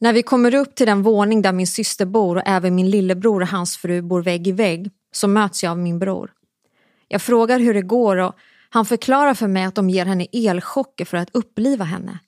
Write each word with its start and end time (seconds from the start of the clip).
När 0.00 0.12
vi 0.12 0.22
kommer 0.22 0.54
upp 0.54 0.74
till 0.74 0.86
den 0.86 1.02
våning 1.02 1.42
där 1.42 1.52
min 1.52 1.66
syster 1.66 2.06
bor 2.06 2.36
och 2.36 2.42
även 2.46 2.74
min 2.74 2.90
lillebror 2.90 3.40
och 3.40 3.48
hans 3.48 3.76
fru 3.76 4.02
bor 4.02 4.22
vägg 4.22 4.46
i 4.46 4.52
vägg 4.52 4.90
så 5.12 5.28
möts 5.28 5.62
jag 5.62 5.70
av 5.70 5.78
min 5.78 5.98
bror. 5.98 6.32
Jag 7.08 7.22
frågar 7.22 7.60
hur 7.60 7.74
det 7.74 7.82
går 7.82 8.16
och 8.16 8.34
han 8.70 8.86
förklarar 8.86 9.34
för 9.34 9.46
mig 9.46 9.64
att 9.64 9.74
de 9.74 9.90
ger 9.90 10.06
henne 10.06 10.26
elchocker 10.32 11.04
för 11.04 11.16
att 11.16 11.30
uppliva 11.32 11.84
henne. 11.84 12.18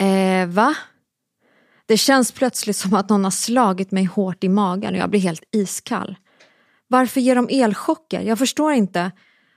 Eh, 0.00 0.48
va? 0.48 0.74
Det 1.86 1.96
känns 1.96 2.32
plötsligt 2.32 2.76
som 2.76 2.94
att 2.94 3.08
någon 3.08 3.24
har 3.24 3.30
slagit 3.30 3.90
mig 3.90 4.04
hårt 4.04 4.44
i 4.44 4.48
magen 4.48 4.94
och 4.94 5.00
jag 5.00 5.10
blir 5.10 5.20
helt 5.20 5.44
iskall. 5.52 6.16
Varför 6.88 7.20
ger 7.20 7.34
de 7.34 7.48
elchocker? 7.50 8.20
Jag 8.20 8.38
förstår 8.38 8.72
inte. 8.72 9.10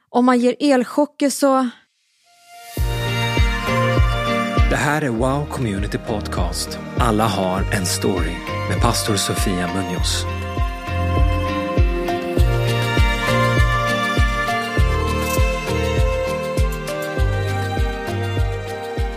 Om 0.10 0.26
man 0.26 0.40
ger 0.40 0.56
elchocker 0.60 1.30
så... 1.30 1.70
Det 4.70 4.76
här 4.76 5.02
är 5.02 5.10
Wow 5.10 5.46
Community 5.50 5.98
Podcast. 5.98 6.80
Alla 6.98 7.28
har 7.28 7.62
en 7.74 7.86
story 7.86 8.36
med 8.70 8.82
pastor 8.82 9.16
Sofia 9.16 9.70
Munoz. 9.76 10.26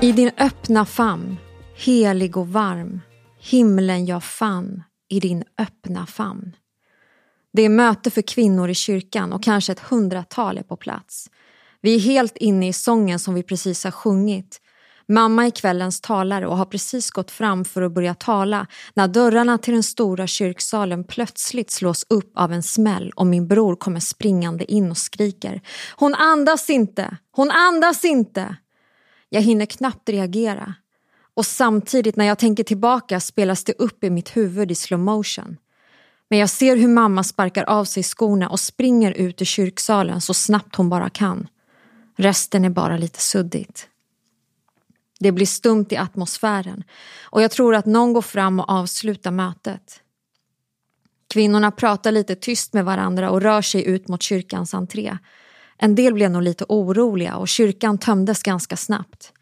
I 0.01 0.13
din 0.13 0.31
öppna 0.39 0.85
famn, 0.85 1.37
helig 1.77 2.37
och 2.37 2.49
varm, 2.49 3.01
himlen 3.41 4.07
jag 4.07 4.25
fann 4.25 4.83
i 5.09 5.21
din 5.21 5.45
öppna 5.59 6.07
famn. 6.07 6.57
Det 7.53 7.63
är 7.63 7.69
möte 7.69 8.11
för 8.11 8.23
kvinnor 8.23 8.69
i 8.69 8.75
kyrkan 8.75 9.33
och 9.33 9.43
kanske 9.43 9.73
ett 9.73 9.81
hundratal 9.81 10.59
är 10.59 10.63
på 10.63 10.77
plats. 10.77 11.31
Vi 11.81 11.95
är 11.95 11.99
helt 12.01 12.37
inne 12.37 12.69
i 12.69 12.73
sången 12.73 13.19
som 13.19 13.35
vi 13.35 13.43
precis 13.43 13.85
har 13.85 13.91
sjungit. 13.91 14.61
Mamma 15.09 15.47
är 15.47 15.51
kvällens 15.51 16.01
talare 16.01 16.47
och 16.47 16.57
har 16.57 16.65
precis 16.65 17.11
gått 17.11 17.31
fram 17.31 17.65
för 17.65 17.83
att 17.83 17.93
börja 17.93 18.15
tala 18.15 18.67
när 18.95 19.09
dörrarna 19.09 19.59
till 19.59 19.75
den 19.75 19.83
stora 19.83 20.27
kyrksalen 20.27 21.05
plötsligt 21.05 21.71
slås 21.71 22.07
upp 22.09 22.33
av 22.35 22.53
en 22.53 22.63
smäll 22.63 23.13
och 23.17 23.27
min 23.27 23.49
bror 23.49 23.77
kommer 23.77 24.01
springande 24.01 24.73
in 24.73 24.91
och 24.91 24.99
skriker 24.99 25.61
Hon 25.97 26.15
andas 26.15 26.71
inte! 26.71 27.17
Hon 27.31 27.51
andas 27.51 28.05
inte! 28.05 28.57
Jag 29.29 29.41
hinner 29.41 29.67
knappt 29.67 30.09
reagera. 30.09 30.75
Och 31.35 31.47
samtidigt 31.47 32.17
när 32.17 32.25
jag 32.25 32.39
tänker 32.39 32.65
tillbaka 32.65 33.21
spelas 33.21 33.65
det 33.65 33.73
upp 33.79 34.05
i 34.05 34.11
mitt 34.11 34.37
huvud 34.37 34.71
i 34.71 34.75
slow 34.75 35.01
motion. 35.01 35.57
Men 36.31 36.39
jag 36.39 36.51
ser 36.51 36.77
hur 36.77 36.89
mamma 36.89 37.25
sparkar 37.25 37.65
av 37.65 37.85
sig 37.85 38.03
skorna 38.03 38.49
och 38.49 38.61
springer 38.61 39.13
ut 39.13 39.41
ur 39.41 39.47
kyrksalen 39.47 40.21
så 40.21 40.35
snabbt 40.35 40.77
hon 40.77 40.89
bara 40.89 41.11
kan. 41.11 41.49
Resten 42.17 42.65
är 42.65 42.71
bara 42.71 42.97
lite 42.97 43.21
suddigt. 43.21 43.89
Det 45.23 45.33
blir 45.33 45.47
stumt 45.47 45.87
i 45.91 45.97
atmosfären 45.97 46.85
och 47.23 47.43
jag 47.43 47.51
tror 47.51 47.75
att 47.75 47.87
någon 47.87 48.13
går 48.13 48.23
fram 48.23 48.61
och 48.61 48.71
avslutar 48.71 49.31
mötet. 49.31 50.01
Kvinnorna 51.33 51.71
pratar 51.71 52.13
lite 52.13 52.35
tyst 52.35 52.73
med 52.73 52.85
varandra 52.85 53.31
och 53.31 53.41
rör 53.41 53.63
sig 53.63 53.85
ut 53.87 54.09
mot 54.09 54.23
kyrkans 54.23 54.75
entré. 54.75 55.19
En 55.79 55.95
del 55.95 56.15
blev 56.15 56.31
nog 56.31 56.43
lite 56.43 56.65
oroliga 56.69 57.37
och 57.37 57.49
kyrkan 57.49 57.99
tömdes 57.99 58.43
ganska 58.43 58.77
snabbt. 58.77 59.33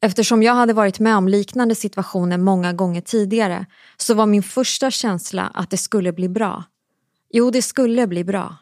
Eftersom 0.00 0.42
jag 0.42 0.54
hade 0.54 0.72
varit 0.72 1.00
med 1.00 1.16
om 1.16 1.28
liknande 1.28 1.74
situationer 1.74 2.38
många 2.38 2.72
gånger 2.72 3.00
tidigare 3.00 3.66
så 3.96 4.14
var 4.14 4.26
min 4.26 4.42
första 4.42 4.90
känsla 4.90 5.50
att 5.54 5.70
det 5.70 5.76
skulle 5.76 6.12
bli 6.12 6.28
bra. 6.28 6.64
Jo, 7.30 7.50
det 7.50 7.62
skulle 7.62 8.06
bli 8.06 8.24
bra. 8.24 8.56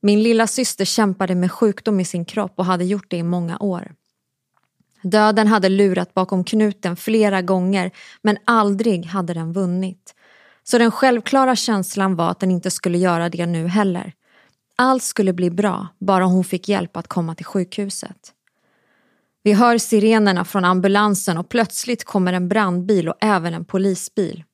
Min 0.00 0.22
lilla 0.22 0.46
syster 0.46 0.84
kämpade 0.84 1.34
med 1.34 1.52
sjukdom 1.52 2.00
i 2.00 2.04
sin 2.04 2.24
kropp 2.24 2.52
och 2.56 2.64
hade 2.64 2.84
gjort 2.84 3.10
det 3.10 3.16
i 3.16 3.22
många 3.22 3.58
år. 3.58 3.92
Döden 5.10 5.46
hade 5.46 5.68
lurat 5.68 6.14
bakom 6.14 6.44
knuten 6.44 6.96
flera 6.96 7.42
gånger 7.42 7.90
men 8.22 8.38
aldrig 8.44 9.06
hade 9.06 9.34
den 9.34 9.52
vunnit. 9.52 10.14
Så 10.62 10.78
den 10.78 10.90
självklara 10.90 11.56
känslan 11.56 12.16
var 12.16 12.30
att 12.30 12.40
den 12.40 12.50
inte 12.50 12.70
skulle 12.70 12.98
göra 12.98 13.28
det 13.28 13.46
nu 13.46 13.66
heller. 13.66 14.12
Allt 14.76 15.02
skulle 15.02 15.32
bli 15.32 15.50
bra, 15.50 15.88
bara 15.98 16.24
hon 16.24 16.44
fick 16.44 16.68
hjälp 16.68 16.96
att 16.96 17.08
komma 17.08 17.34
till 17.34 17.46
sjukhuset. 17.46 18.32
Vi 19.42 19.52
hör 19.52 19.78
sirenerna 19.78 20.44
från 20.44 20.64
ambulansen 20.64 21.38
och 21.38 21.48
plötsligt 21.48 22.04
kommer 22.04 22.32
en 22.32 22.48
brandbil 22.48 23.08
och 23.08 23.16
även 23.20 23.54
en 23.54 23.64
polisbil. 23.64 24.44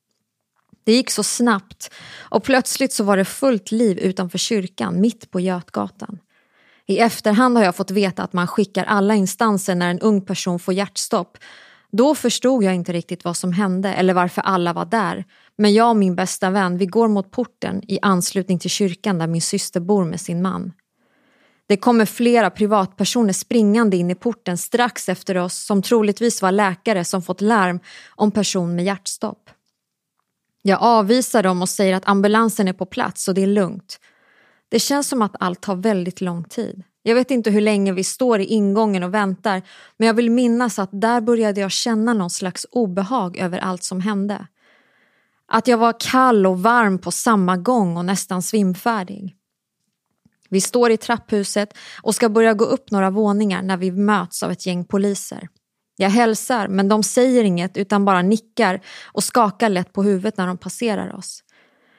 Det 0.83 0.93
gick 0.93 1.11
så 1.11 1.23
snabbt 1.23 1.91
och 2.19 2.43
plötsligt 2.43 2.93
så 2.93 3.03
var 3.03 3.17
det 3.17 3.25
fullt 3.25 3.71
liv 3.71 3.99
utanför 3.99 4.37
kyrkan 4.37 5.01
mitt 5.01 5.31
på 5.31 5.39
Götgatan. 5.39 6.19
I 6.87 6.99
efterhand 6.99 7.57
har 7.57 7.63
jag 7.63 7.75
fått 7.75 7.91
veta 7.91 8.23
att 8.23 8.33
man 8.33 8.47
skickar 8.47 8.83
alla 8.83 9.15
instanser 9.15 9.75
när 9.75 9.89
en 9.89 9.99
ung 9.99 10.21
person 10.21 10.59
får 10.59 10.73
hjärtstopp. 10.73 11.37
Då 11.91 12.15
förstod 12.15 12.63
jag 12.63 12.75
inte 12.75 12.93
riktigt 12.93 13.23
vad 13.23 13.37
som 13.37 13.53
hände 13.53 13.93
eller 13.93 14.13
varför 14.13 14.41
alla 14.41 14.73
var 14.73 14.85
där. 14.85 15.25
Men 15.57 15.73
jag 15.73 15.89
och 15.89 15.95
min 15.95 16.15
bästa 16.15 16.49
vän, 16.49 16.77
vi 16.77 16.85
går 16.85 17.07
mot 17.07 17.31
porten 17.31 17.81
i 17.87 17.99
anslutning 18.01 18.59
till 18.59 18.69
kyrkan 18.69 19.17
där 19.17 19.27
min 19.27 19.41
syster 19.41 19.79
bor 19.79 20.05
med 20.05 20.21
sin 20.21 20.41
man. 20.41 20.73
Det 21.67 21.77
kommer 21.77 22.05
flera 22.05 22.49
privatpersoner 22.49 23.33
springande 23.33 23.97
in 23.97 24.11
i 24.11 24.15
porten 24.15 24.57
strax 24.57 25.09
efter 25.09 25.37
oss 25.37 25.55
som 25.55 25.81
troligtvis 25.81 26.41
var 26.41 26.51
läkare 26.51 27.05
som 27.05 27.21
fått 27.21 27.41
larm 27.41 27.79
om 28.15 28.31
person 28.31 28.75
med 28.75 28.85
hjärtstopp. 28.85 29.49
Jag 30.61 30.81
avvisar 30.81 31.43
dem 31.43 31.61
och 31.61 31.69
säger 31.69 31.95
att 31.95 32.07
ambulansen 32.07 32.67
är 32.67 32.73
på 32.73 32.85
plats 32.85 33.27
och 33.27 33.33
det 33.33 33.43
är 33.43 33.47
lugnt. 33.47 33.99
Det 34.73 34.79
känns 34.79 35.07
som 35.07 35.21
att 35.21 35.35
allt 35.39 35.61
tar 35.61 35.75
väldigt 35.75 36.21
lång 36.21 36.43
tid. 36.43 36.83
Jag 37.03 37.15
vet 37.15 37.31
inte 37.31 37.51
hur 37.51 37.61
länge 37.61 37.93
vi 37.93 38.03
står 38.03 38.39
i 38.39 38.45
ingången 38.45 39.03
och 39.03 39.13
väntar 39.13 39.61
men 39.97 40.07
jag 40.07 40.13
vill 40.13 40.31
minnas 40.31 40.79
att 40.79 40.89
där 40.91 41.21
började 41.21 41.61
jag 41.61 41.71
känna 41.71 42.13
någon 42.13 42.29
slags 42.29 42.65
obehag 42.71 43.37
över 43.37 43.59
allt 43.59 43.83
som 43.83 44.01
hände. 44.01 44.47
Att 45.47 45.67
jag 45.67 45.77
var 45.77 45.95
kall 45.99 46.45
och 46.45 46.61
varm 46.61 46.99
på 46.99 47.11
samma 47.11 47.57
gång 47.57 47.97
och 47.97 48.05
nästan 48.05 48.41
svimfärdig. 48.41 49.35
Vi 50.49 50.61
står 50.61 50.91
i 50.91 50.97
trapphuset 50.97 51.77
och 52.01 52.15
ska 52.15 52.29
börja 52.29 52.53
gå 52.53 52.65
upp 52.65 52.91
några 52.91 53.09
våningar 53.09 53.61
när 53.61 53.77
vi 53.77 53.91
möts 53.91 54.43
av 54.43 54.51
ett 54.51 54.65
gäng 54.65 54.85
poliser. 54.85 55.47
Jag 55.97 56.09
hälsar 56.09 56.67
men 56.67 56.87
de 56.87 57.03
säger 57.03 57.43
inget 57.43 57.77
utan 57.77 58.05
bara 58.05 58.21
nickar 58.21 58.81
och 59.05 59.23
skakar 59.23 59.69
lätt 59.69 59.93
på 59.93 60.03
huvudet 60.03 60.37
när 60.37 60.47
de 60.47 60.57
passerar 60.57 61.15
oss. 61.15 61.43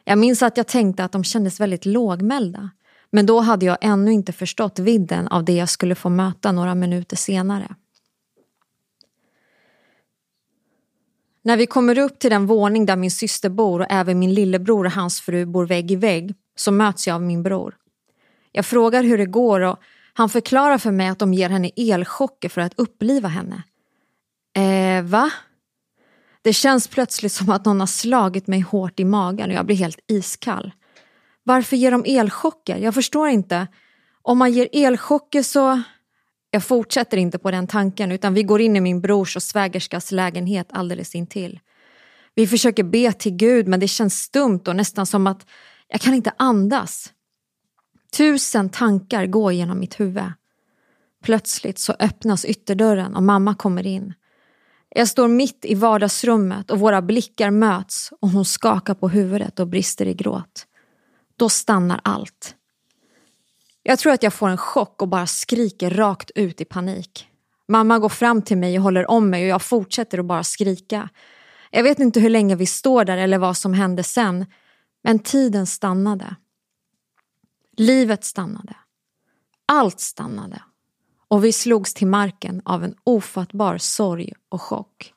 Jag 0.05 0.19
minns 0.19 0.43
att 0.43 0.57
jag 0.57 0.67
tänkte 0.67 1.05
att 1.05 1.13
de 1.13 1.25
kändes 1.25 1.61
väldigt 1.61 1.87
lågmälda. 1.87 2.71
Men 3.11 3.27
då 3.27 3.41
hade 3.41 3.67
jag 3.67 3.79
ännu 3.81 4.13
inte 4.13 4.33
förstått 4.33 4.79
vidden 4.79 5.29
av 5.29 5.45
det 5.45 5.53
jag 5.53 5.69
skulle 5.69 5.95
få 5.95 6.09
möta 6.09 6.53
några 6.53 6.75
minuter 6.75 7.17
senare. 7.17 7.75
När 11.43 11.57
vi 11.57 11.67
kommer 11.67 11.99
upp 11.99 12.19
till 12.19 12.31
den 12.31 12.47
våning 12.47 12.87
där 12.87 12.97
min 12.97 13.11
syster 13.11 13.49
bor 13.49 13.81
och 13.81 13.87
även 13.91 14.19
min 14.19 14.35
lillebror 14.35 14.85
och 14.87 14.93
hans 14.93 15.21
fru 15.21 15.47
bor 15.47 15.67
vägg 15.67 15.91
i 15.91 15.97
vägg 15.97 16.35
så 16.57 16.73
möts 16.73 17.07
jag 17.07 17.15
av 17.15 17.23
min 17.23 17.43
bror. 17.43 17.77
Jag 18.53 18.67
frågar 18.67 19.03
hur 19.03 19.19
det 19.19 19.27
går 19.27 19.61
och 19.61 19.79
han 20.15 20.29
förklarar 20.29 20.79
för 20.79 20.91
mig 20.91 21.09
att 21.09 21.19
de 21.19 21.35
ger 21.35 21.49
henne 21.49 21.71
elchocker 21.77 22.49
för 22.49 22.61
att 22.61 22.75
uppliva 22.77 23.29
henne. 23.29 23.63
Eh, 24.57 25.05
va? 25.05 25.31
Det 26.45 26.53
känns 26.53 26.89
plötsligt 26.89 27.33
som 27.33 27.51
att 27.51 27.65
någon 27.65 27.81
har 27.81 27.87
slagit 27.87 28.47
mig 28.47 28.61
hårt 28.61 29.01
i 29.01 29.05
magen 29.05 29.51
och 29.51 29.57
jag 29.57 29.67
blir 29.67 29.77
helt 29.77 29.99
iskall. 30.07 30.73
Varför 31.43 31.77
ger 31.77 31.91
de 31.91 32.05
elchocker? 32.07 32.77
Jag 32.77 32.95
förstår 32.95 33.29
inte. 33.29 33.67
Om 34.23 34.39
man 34.39 34.53
ger 34.53 34.69
elchocker 34.73 35.43
så... 35.43 35.83
Jag 36.51 36.65
fortsätter 36.65 37.17
inte 37.17 37.39
på 37.39 37.51
den 37.51 37.67
tanken 37.67 38.13
utan 38.13 38.35
vi 38.35 38.43
går 38.43 38.61
in 38.61 38.77
i 38.77 38.81
min 38.81 39.01
brors 39.01 39.37
och 39.37 39.43
svägerskas 39.43 40.13
lägenhet 40.13 40.69
alldeles 40.71 41.15
intill. 41.15 41.61
Vi 42.35 42.47
försöker 42.47 42.83
be 42.83 43.13
till 43.13 43.37
Gud 43.37 43.69
men 43.69 43.81
det 43.81 43.89
känns 43.89 44.15
stumt 44.15 44.61
och 44.67 44.77
nästan 44.77 45.07
som 45.07 45.27
att 45.27 45.47
jag 45.89 46.01
kan 46.01 46.15
inte 46.15 46.33
andas. 46.37 47.13
Tusen 48.17 48.71
tankar 48.71 49.27
går 49.27 49.53
genom 49.53 49.81
mitt 49.81 50.01
huvud. 50.01 50.33
Plötsligt 51.23 51.79
så 51.79 51.95
öppnas 51.99 52.45
ytterdörren 52.45 53.15
och 53.15 53.23
mamma 53.23 53.55
kommer 53.55 53.87
in. 53.87 54.15
Jag 54.97 55.09
står 55.09 55.29
mitt 55.29 55.65
i 55.65 55.75
vardagsrummet 55.75 56.71
och 56.71 56.79
våra 56.79 57.03
blickar 57.03 57.51
möts 57.51 58.13
och 58.21 58.29
hon 58.29 58.45
skakar 58.45 58.95
på 58.95 59.09
huvudet 59.09 59.61
och 59.61 59.67
brister 59.67 60.07
i 60.07 60.15
gråt. 60.15 60.67
Då 61.37 61.49
stannar 61.49 62.01
allt. 62.05 62.55
Jag 63.83 63.99
tror 63.99 64.13
att 64.13 64.23
jag 64.23 64.35
får 64.35 64.49
en 64.49 64.57
chock 64.57 65.03
och 65.03 65.09
bara 65.09 65.27
skriker 65.27 65.91
rakt 65.91 66.31
ut 66.35 66.61
i 66.61 66.65
panik. 66.65 67.29
Mamma 67.69 67.99
går 67.99 68.09
fram 68.09 68.43
till 68.43 68.59
mig 68.59 68.79
och 68.79 68.83
håller 68.83 69.11
om 69.11 69.31
mig 69.31 69.43
och 69.43 69.49
jag 69.49 69.63
fortsätter 69.63 70.19
att 70.19 70.25
bara 70.25 70.45
skrika. 70.45 71.09
Jag 71.71 71.83
vet 71.83 71.99
inte 71.99 72.21
hur 72.21 72.31
länge 72.31 72.57
vi 72.57 72.67
står 72.67 73.05
där 73.05 73.17
eller 73.17 73.39
vad 73.39 73.57
som 73.57 73.75
hände 73.75 74.03
sen, 74.03 74.47
men 75.03 75.19
tiden 75.19 75.67
stannade. 75.67 76.37
Livet 77.77 78.25
stannade. 78.25 78.77
Allt 79.67 80.01
stannade. 80.01 80.63
Och 81.35 81.45
vi 81.45 81.53
slogs 81.53 81.95
till 81.95 82.07
marken 82.07 82.63
av 82.65 82.85
en 82.85 82.95
ofattbar 83.05 83.79
sorg 83.79 84.33
och 84.49 84.63
chock. 84.63 85.13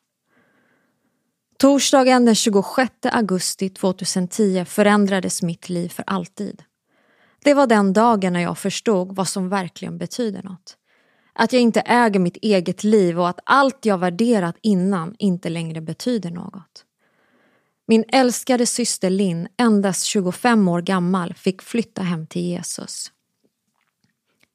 Torsdagen 1.58 2.25
den 2.25 2.36
26 2.36 2.92
augusti 3.04 3.69
2010 3.69 4.66
förändrades 4.66 5.42
mitt 5.42 5.69
liv 5.69 5.90
för 5.90 6.04
alltid. 6.08 6.64
Det 7.44 7.54
var 7.54 7.68
den 7.68 7.94
dagen 7.94 8.34
när 8.34 8.40
jag 8.40 8.58
förstod 8.58 9.16
vad 9.16 9.28
som 9.28 9.50
verkligen 9.50 9.98
betyder 9.98 10.44
något. 10.44 10.78
Att 11.34 11.54
jag 11.54 11.62
inte 11.62 11.80
äger 11.81 12.19
mitt 12.19 12.38
eget 12.38 12.84
liv 12.84 13.19
och 13.19 13.30
att 13.30 13.40
allt 13.44 13.86
jag 13.86 13.98
värderat 13.98 14.56
innan 14.62 15.16
inte 15.19 15.50
längre 15.50 15.81
betyder 15.81 16.31
något. 16.31 16.86
Min 17.88 18.04
älskade 18.08 18.66
syster 18.66 19.10
Linn, 19.10 19.48
endast 19.58 20.04
25 20.04 20.68
år 20.68 20.81
gammal, 20.81 21.34
fick 21.34 21.62
flytta 21.62 22.02
hem 22.02 22.28
till 22.28 22.42
Jesus. 22.42 23.12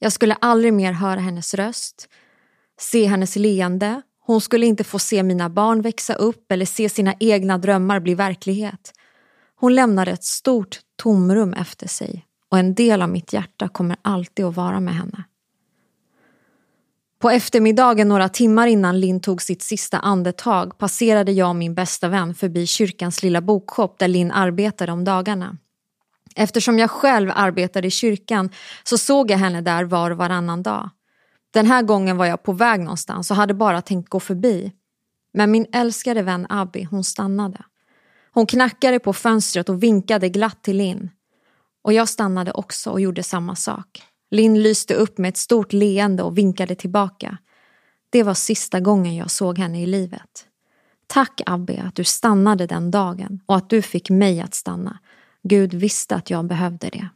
Jag 0.02 0.12
skulle 0.12 0.34
aldrig 0.34 0.72
mer 0.72 0.92
höra 0.92 1.20
hennes 1.20 1.54
röst, 1.54 2.08
se 2.80 3.06
hennes 3.06 3.36
leende. 3.36 4.02
Hon 4.26 4.40
skulle 4.40 4.66
inte 4.66 4.84
få 4.84 4.98
se 4.98 5.22
mina 5.22 5.48
barn 5.48 5.82
växa 5.82 6.14
upp 6.14 6.52
eller 6.52 6.66
se 6.66 6.88
sina 6.88 7.14
egna 7.20 7.58
drömmar 7.58 8.00
bli 8.00 8.14
verklighet. 8.14 8.92
Hon 9.56 9.74
lämnade 9.74 10.10
ett 10.10 10.24
stort 10.24 10.80
tomrum 11.02 11.52
efter 11.52 11.88
sig 11.88 12.24
och 12.50 12.58
en 12.58 12.74
del 12.74 13.02
av 13.02 13.08
mitt 13.08 13.32
hjärta 13.32 13.68
kommer 13.68 13.96
alltid 14.02 14.44
att 14.44 14.56
vara 14.56 14.80
med 14.80 14.94
henne. 14.94 15.24
På 17.20 17.30
eftermiddagen 17.30 18.08
några 18.08 18.28
timmar 18.28 18.66
innan 18.66 19.00
Linn 19.00 19.20
tog 19.20 19.42
sitt 19.42 19.62
sista 19.62 19.98
andetag 19.98 20.78
passerade 20.78 21.32
jag 21.32 21.48
och 21.48 21.56
min 21.56 21.74
bästa 21.74 22.08
vän 22.08 22.34
förbi 22.34 22.66
kyrkans 22.66 23.22
lilla 23.22 23.40
bokshop 23.40 23.98
där 23.98 24.08
Linn 24.08 24.30
arbetade 24.30 24.92
om 24.92 25.04
dagarna. 25.04 25.56
Eftersom 26.36 26.78
jag 26.78 26.90
själv 26.90 27.30
arbetade 27.34 27.86
i 27.86 27.90
kyrkan 27.90 28.50
så 28.84 28.98
såg 28.98 29.30
jag 29.30 29.38
henne 29.38 29.60
där 29.60 29.84
var 29.84 30.10
och 30.10 30.16
varannan 30.16 30.62
dag. 30.62 30.90
Den 31.52 31.66
här 31.66 31.82
gången 31.82 32.16
var 32.16 32.26
jag 32.26 32.42
på 32.42 32.52
väg 32.52 32.80
någonstans 32.80 33.30
och 33.30 33.36
hade 33.36 33.54
bara 33.54 33.82
tänkt 33.82 34.08
gå 34.08 34.20
förbi. 34.20 34.72
Men 35.34 35.50
min 35.50 35.66
älskade 35.72 36.22
vän 36.22 36.46
Abby, 36.48 36.84
hon 36.84 37.04
stannade. 37.04 37.64
Hon 38.32 38.46
knackade 38.46 38.98
på 38.98 39.12
fönstret 39.12 39.68
och 39.68 39.82
vinkade 39.82 40.28
glatt 40.28 40.62
till 40.62 40.76
Linn. 40.76 41.10
Och 41.82 41.92
jag 41.92 42.08
stannade 42.08 42.52
också 42.52 42.90
och 42.90 43.00
gjorde 43.00 43.22
samma 43.22 43.56
sak. 43.56 44.02
Linn 44.30 44.62
lyste 44.62 44.94
upp 44.94 45.18
med 45.18 45.28
ett 45.28 45.36
stort 45.36 45.72
leende 45.72 46.22
och 46.22 46.38
vinkade 46.38 46.74
tillbaka. 46.74 47.38
Det 48.10 48.22
var 48.22 48.34
sista 48.34 48.80
gången 48.80 49.16
jag 49.16 49.30
såg 49.30 49.58
henne 49.58 49.82
i 49.82 49.86
livet. 49.86 50.46
Tack 51.06 51.40
Abbe 51.46 51.82
att 51.86 51.94
du 51.94 52.04
stannade 52.04 52.66
den 52.66 52.90
dagen 52.90 53.40
och 53.46 53.56
att 53.56 53.70
du 53.70 53.82
fick 53.82 54.10
mig 54.10 54.40
att 54.40 54.54
stanna. 54.54 54.98
Gud 55.42 55.74
visste 55.74 56.14
att 56.14 56.30
jag 56.30 56.44
behövde 56.44 56.88
det. 56.88 57.08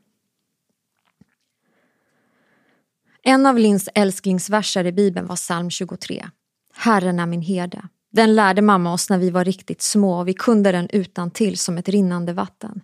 En 3.23 3.47
av 3.47 3.59
Linns 3.59 3.89
älsklingsverser 3.95 4.87
i 4.87 4.93
Bibeln 4.93 5.27
var 5.27 5.37
psalm 5.37 5.71
23. 5.71 6.27
Herren 6.75 7.19
är 7.19 7.27
min 7.27 7.43
herde. 7.43 7.89
Den 8.13 8.35
lärde 8.35 8.63
mamma 8.63 8.93
oss 8.93 9.11
när 9.11 9.19
vi 9.19 9.31
var 9.31 9.45
riktigt 9.45 9.83
små 9.83 10.19
och 10.19 10.29
vi 10.29 10.35
kunde 10.35 10.73
den 10.73 10.89
utan 10.93 11.31
till 11.31 11.59
som 11.59 11.79
ett 11.79 11.89
rinnande 11.89 12.33
vatten. 12.33 12.81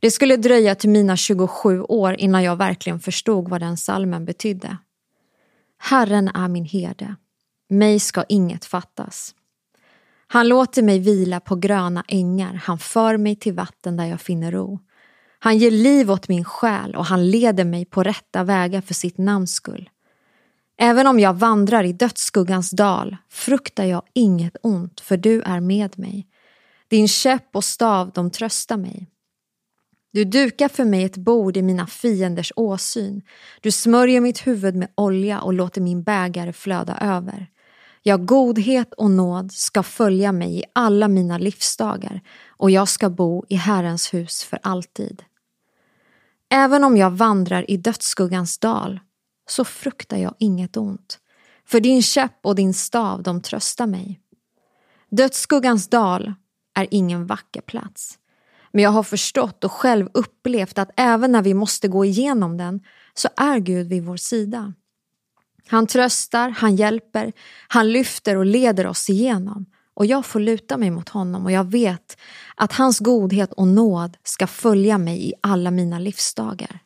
Det 0.00 0.10
skulle 0.10 0.36
dröja 0.36 0.74
till 0.74 0.90
mina 0.90 1.16
27 1.16 1.82
år 1.82 2.14
innan 2.14 2.42
jag 2.42 2.56
verkligen 2.56 3.00
förstod 3.00 3.48
vad 3.48 3.60
den 3.60 3.76
salmen 3.76 4.24
betydde. 4.24 4.76
Herren 5.78 6.28
är 6.28 6.48
min 6.48 6.64
herde, 6.64 7.16
mig 7.68 8.00
ska 8.00 8.24
inget 8.28 8.64
fattas. 8.64 9.34
Han 10.32 10.48
låter 10.48 10.82
mig 10.82 10.98
vila 10.98 11.40
på 11.40 11.56
gröna 11.56 12.04
ängar, 12.08 12.54
han 12.64 12.78
för 12.78 13.16
mig 13.16 13.36
till 13.36 13.52
vatten 13.52 13.96
där 13.96 14.04
jag 14.04 14.20
finner 14.20 14.52
ro. 14.52 14.80
Han 15.38 15.58
ger 15.58 15.70
liv 15.70 16.10
åt 16.10 16.28
min 16.28 16.44
själ 16.44 16.96
och 16.96 17.04
han 17.04 17.30
leder 17.30 17.64
mig 17.64 17.84
på 17.84 18.02
rätta 18.02 18.44
vägar 18.44 18.80
för 18.80 18.94
sitt 18.94 19.18
namns 19.18 19.54
skull. 19.54 19.90
Även 20.78 21.06
om 21.06 21.20
jag 21.20 21.34
vandrar 21.34 21.84
i 21.84 21.92
dödsskuggans 21.92 22.70
dal 22.70 23.16
fruktar 23.30 23.84
jag 23.84 24.02
inget 24.14 24.56
ont, 24.62 25.00
för 25.00 25.16
du 25.16 25.42
är 25.42 25.60
med 25.60 25.98
mig. 25.98 26.26
Din 26.88 27.08
käpp 27.08 27.56
och 27.56 27.64
stav, 27.64 28.10
de 28.14 28.30
tröstar 28.30 28.76
mig. 28.76 29.06
Du 30.12 30.24
dukar 30.24 30.68
för 30.68 30.84
mig 30.84 31.04
ett 31.04 31.16
bord 31.16 31.56
i 31.56 31.62
mina 31.62 31.86
fienders 31.86 32.52
åsyn. 32.56 33.22
Du 33.60 33.70
smörjer 33.70 34.20
mitt 34.20 34.46
huvud 34.46 34.74
med 34.74 34.88
olja 34.94 35.40
och 35.40 35.52
låter 35.52 35.80
min 35.80 36.02
bägare 36.02 36.52
flöda 36.52 36.98
över. 37.00 37.46
Ja, 38.02 38.16
godhet 38.16 38.94
och 38.94 39.10
nåd 39.10 39.52
ska 39.52 39.82
följa 39.82 40.32
mig 40.32 40.58
i 40.58 40.64
alla 40.72 41.08
mina 41.08 41.38
livsdagar 41.38 42.20
och 42.48 42.70
jag 42.70 42.88
ska 42.88 43.10
bo 43.10 43.44
i 43.48 43.54
Herrens 43.54 44.14
hus 44.14 44.44
för 44.44 44.58
alltid. 44.62 45.22
Även 46.50 46.84
om 46.84 46.96
jag 46.96 47.10
vandrar 47.10 47.70
i 47.70 47.76
dödsskuggans 47.76 48.58
dal 48.58 49.00
så 49.48 49.64
fruktar 49.64 50.16
jag 50.16 50.34
inget 50.38 50.76
ont. 50.76 51.18
För 51.66 51.80
din 51.80 52.02
käpp 52.02 52.38
och 52.42 52.54
din 52.54 52.74
stav, 52.74 53.22
de 53.22 53.42
tröstar 53.42 53.86
mig. 53.86 54.20
Dödsskuggans 55.10 55.88
dal 55.88 56.34
är 56.74 56.88
ingen 56.90 57.26
vacker 57.26 57.60
plats. 57.60 58.18
Men 58.72 58.84
jag 58.84 58.90
har 58.90 59.02
förstått 59.02 59.64
och 59.64 59.72
själv 59.72 60.08
upplevt 60.14 60.78
att 60.78 60.90
även 60.96 61.32
när 61.32 61.42
vi 61.42 61.54
måste 61.54 61.88
gå 61.88 62.04
igenom 62.04 62.56
den 62.56 62.80
så 63.14 63.28
är 63.36 63.58
Gud 63.58 63.88
vid 63.88 64.04
vår 64.04 64.16
sida. 64.16 64.74
Han 65.68 65.86
tröstar, 65.86 66.50
han 66.50 66.76
hjälper, 66.76 67.32
han 67.68 67.92
lyfter 67.92 68.36
och 68.36 68.46
leder 68.46 68.86
oss 68.86 69.10
igenom. 69.10 69.66
Och 69.94 70.06
jag 70.06 70.26
får 70.26 70.40
luta 70.40 70.76
mig 70.76 70.90
mot 70.90 71.08
honom 71.08 71.44
och 71.44 71.52
jag 71.52 71.70
vet 71.70 72.16
att 72.54 72.72
hans 72.72 72.98
godhet 72.98 73.52
och 73.52 73.68
nåd 73.68 74.16
ska 74.24 74.46
följa 74.46 74.98
mig 74.98 75.28
i 75.28 75.34
alla 75.40 75.70
mina 75.70 75.98
livsdagar. 75.98 76.78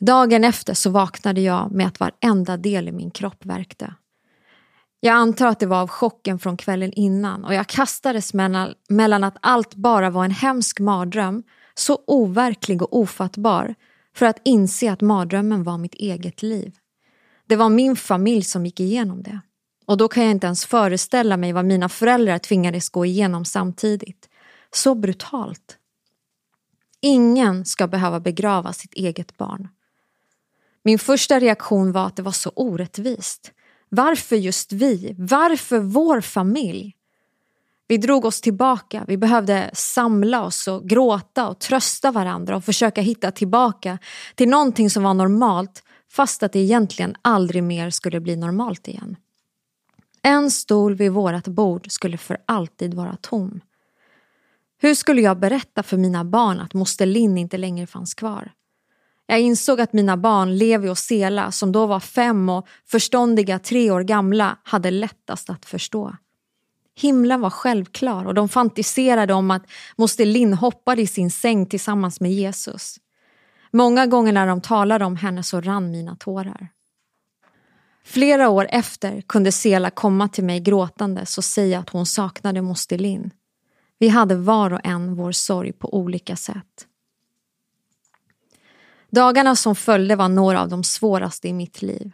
Dagen 0.00 0.44
efter 0.44 0.74
så 0.74 0.90
vaknade 0.90 1.40
jag 1.40 1.72
med 1.72 1.86
att 1.86 2.00
varenda 2.00 2.56
del 2.56 2.88
i 2.88 2.92
min 2.92 3.10
kropp 3.10 3.46
värkte. 3.46 3.94
Jag 5.00 5.14
antar 5.14 5.46
att 5.46 5.60
det 5.60 5.66
var 5.66 5.80
av 5.80 5.88
chocken 5.88 6.38
från 6.38 6.56
kvällen 6.56 6.92
innan 6.92 7.44
och 7.44 7.54
jag 7.54 7.66
kastades 7.66 8.32
mellan 8.88 9.24
att 9.24 9.36
allt 9.40 9.74
bara 9.74 10.10
var 10.10 10.24
en 10.24 10.30
hemsk 10.30 10.80
mardröm, 10.80 11.42
så 11.74 11.98
overklig 12.06 12.82
och 12.82 12.96
ofattbar, 12.96 13.74
för 14.14 14.26
att 14.26 14.40
inse 14.44 14.92
att 14.92 15.00
mardrömmen 15.00 15.62
var 15.62 15.78
mitt 15.78 15.94
eget 15.94 16.42
liv. 16.42 16.76
Det 17.50 17.56
var 17.56 17.68
min 17.68 17.96
familj 17.96 18.42
som 18.42 18.66
gick 18.66 18.80
igenom 18.80 19.22
det. 19.22 19.40
Och 19.86 19.96
då 19.96 20.08
kan 20.08 20.22
jag 20.22 20.30
inte 20.30 20.46
ens 20.46 20.66
föreställa 20.66 21.36
mig 21.36 21.52
vad 21.52 21.64
mina 21.64 21.88
föräldrar 21.88 22.38
tvingades 22.38 22.88
gå 22.88 23.04
igenom 23.04 23.44
samtidigt. 23.44 24.28
Så 24.72 24.94
brutalt. 24.94 25.78
Ingen 27.00 27.64
ska 27.64 27.86
behöva 27.86 28.20
begrava 28.20 28.72
sitt 28.72 28.94
eget 28.94 29.36
barn. 29.36 29.68
Min 30.82 30.98
första 30.98 31.40
reaktion 31.40 31.92
var 31.92 32.06
att 32.06 32.16
det 32.16 32.22
var 32.22 32.32
så 32.32 32.52
orättvist. 32.54 33.52
Varför 33.88 34.36
just 34.36 34.72
vi? 34.72 35.14
Varför 35.18 35.78
vår 35.78 36.20
familj? 36.20 36.96
Vi 37.88 37.96
drog 37.96 38.24
oss 38.24 38.40
tillbaka, 38.40 39.04
vi 39.08 39.16
behövde 39.16 39.70
samla 39.74 40.44
oss 40.44 40.68
och 40.68 40.88
gråta 40.88 41.48
och 41.48 41.58
trösta 41.58 42.10
varandra 42.10 42.56
och 42.56 42.64
försöka 42.64 43.00
hitta 43.00 43.30
tillbaka 43.30 43.98
till 44.34 44.48
någonting 44.48 44.90
som 44.90 45.02
var 45.02 45.14
normalt 45.14 45.82
fast 46.10 46.42
att 46.42 46.52
det 46.52 46.58
egentligen 46.58 47.14
aldrig 47.22 47.62
mer 47.62 47.90
skulle 47.90 48.20
bli 48.20 48.36
normalt 48.36 48.88
igen. 48.88 49.16
En 50.22 50.50
stol 50.50 50.94
vid 50.94 51.12
vårt 51.12 51.46
bord 51.46 51.90
skulle 51.90 52.16
för 52.18 52.38
alltid 52.46 52.94
vara 52.94 53.16
tom. 53.20 53.60
Hur 54.82 54.94
skulle 54.94 55.20
jag 55.20 55.38
berätta 55.38 55.82
för 55.82 55.96
mina 55.96 56.24
barn 56.24 56.60
att 56.60 56.74
moster 56.74 57.06
Linn 57.06 57.38
inte 57.38 57.56
längre 57.56 57.86
fanns 57.86 58.14
kvar? 58.14 58.52
Jag 59.26 59.40
insåg 59.40 59.80
att 59.80 59.92
mina 59.92 60.16
barn 60.16 60.58
Levi 60.58 60.88
och 60.88 60.98
Sela, 60.98 61.52
som 61.52 61.72
då 61.72 61.86
var 61.86 62.00
fem 62.00 62.48
och 62.48 62.68
förståndiga 62.86 63.58
tre 63.58 63.90
år 63.90 64.02
gamla, 64.02 64.56
hade 64.62 64.90
lättast 64.90 65.50
att 65.50 65.66
förstå. 65.66 66.16
Himlen 66.96 67.40
var 67.40 67.50
självklar 67.50 68.24
och 68.24 68.34
de 68.34 68.48
fantiserade 68.48 69.34
om 69.34 69.50
att 69.50 69.62
moster 69.96 70.26
Linn 70.26 70.54
hoppade 70.54 71.02
i 71.02 71.06
sin 71.06 71.30
säng 71.30 71.66
tillsammans 71.66 72.20
med 72.20 72.32
Jesus. 72.32 72.96
Många 73.70 74.06
gånger 74.06 74.32
när 74.32 74.46
de 74.46 74.60
talade 74.60 75.04
om 75.04 75.16
henne 75.16 75.42
så 75.42 75.60
rann 75.60 75.90
mina 75.90 76.16
tårar. 76.16 76.68
Flera 78.04 78.48
år 78.48 78.66
efter 78.70 79.20
kunde 79.20 79.52
Sela 79.52 79.90
komma 79.90 80.28
till 80.28 80.44
mig 80.44 80.60
gråtandes 80.60 81.38
och 81.38 81.44
säga 81.44 81.78
att 81.78 81.90
hon 81.90 82.06
saknade 82.06 82.62
moster 82.62 82.98
Linn. 82.98 83.30
Vi 83.98 84.08
hade 84.08 84.34
var 84.34 84.72
och 84.72 84.80
en 84.84 85.14
vår 85.14 85.32
sorg 85.32 85.72
på 85.72 85.94
olika 85.94 86.36
sätt. 86.36 86.86
Dagarna 89.10 89.56
som 89.56 89.74
följde 89.74 90.16
var 90.16 90.28
några 90.28 90.60
av 90.60 90.68
de 90.68 90.84
svåraste 90.84 91.48
i 91.48 91.52
mitt 91.52 91.82
liv. 91.82 92.12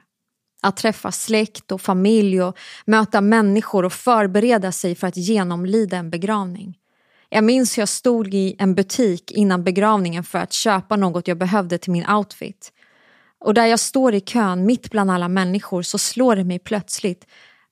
Att 0.60 0.76
träffa 0.76 1.12
släkt 1.12 1.72
och 1.72 1.80
familj 1.80 2.42
och 2.42 2.58
möta 2.84 3.20
människor 3.20 3.84
och 3.84 3.92
förbereda 3.92 4.72
sig 4.72 4.94
för 4.94 5.06
att 5.06 5.16
genomlida 5.16 5.96
en 5.96 6.10
begravning. 6.10 6.78
Jag 7.28 7.44
minns 7.44 7.78
hur 7.78 7.80
jag 7.80 7.88
stod 7.88 8.34
i 8.34 8.56
en 8.58 8.74
butik 8.74 9.30
innan 9.30 9.64
begravningen 9.64 10.24
för 10.24 10.38
att 10.38 10.52
köpa 10.52 10.96
något 10.96 11.28
jag 11.28 11.38
behövde 11.38 11.78
till 11.78 11.92
min 11.92 12.10
outfit. 12.10 12.72
Och 13.38 13.54
där 13.54 13.66
jag 13.66 13.80
står 13.80 14.14
i 14.14 14.20
kön 14.20 14.66
mitt 14.66 14.90
bland 14.90 15.10
alla 15.10 15.28
människor 15.28 15.82
så 15.82 15.98
slår 15.98 16.36
det 16.36 16.44
mig 16.44 16.58
plötsligt 16.58 17.26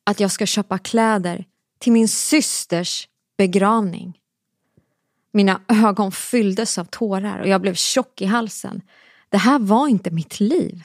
att 0.04 0.20
jag 0.20 0.30
ska 0.30 0.46
köpa 0.46 0.78
kläder 0.78 1.44
till 1.78 1.92
min 1.92 2.08
systers 2.08 3.08
begravning. 3.38 4.18
Mina 5.32 5.60
ögon 5.68 6.12
fylldes 6.12 6.78
av 6.78 6.84
tårar 6.84 7.38
och 7.38 7.48
jag 7.48 7.60
blev 7.60 7.74
tjock 7.74 8.20
i 8.20 8.24
halsen. 8.24 8.82
Det 9.28 9.38
här 9.38 9.58
var 9.58 9.88
inte 9.88 10.10
mitt 10.10 10.40
liv. 10.40 10.82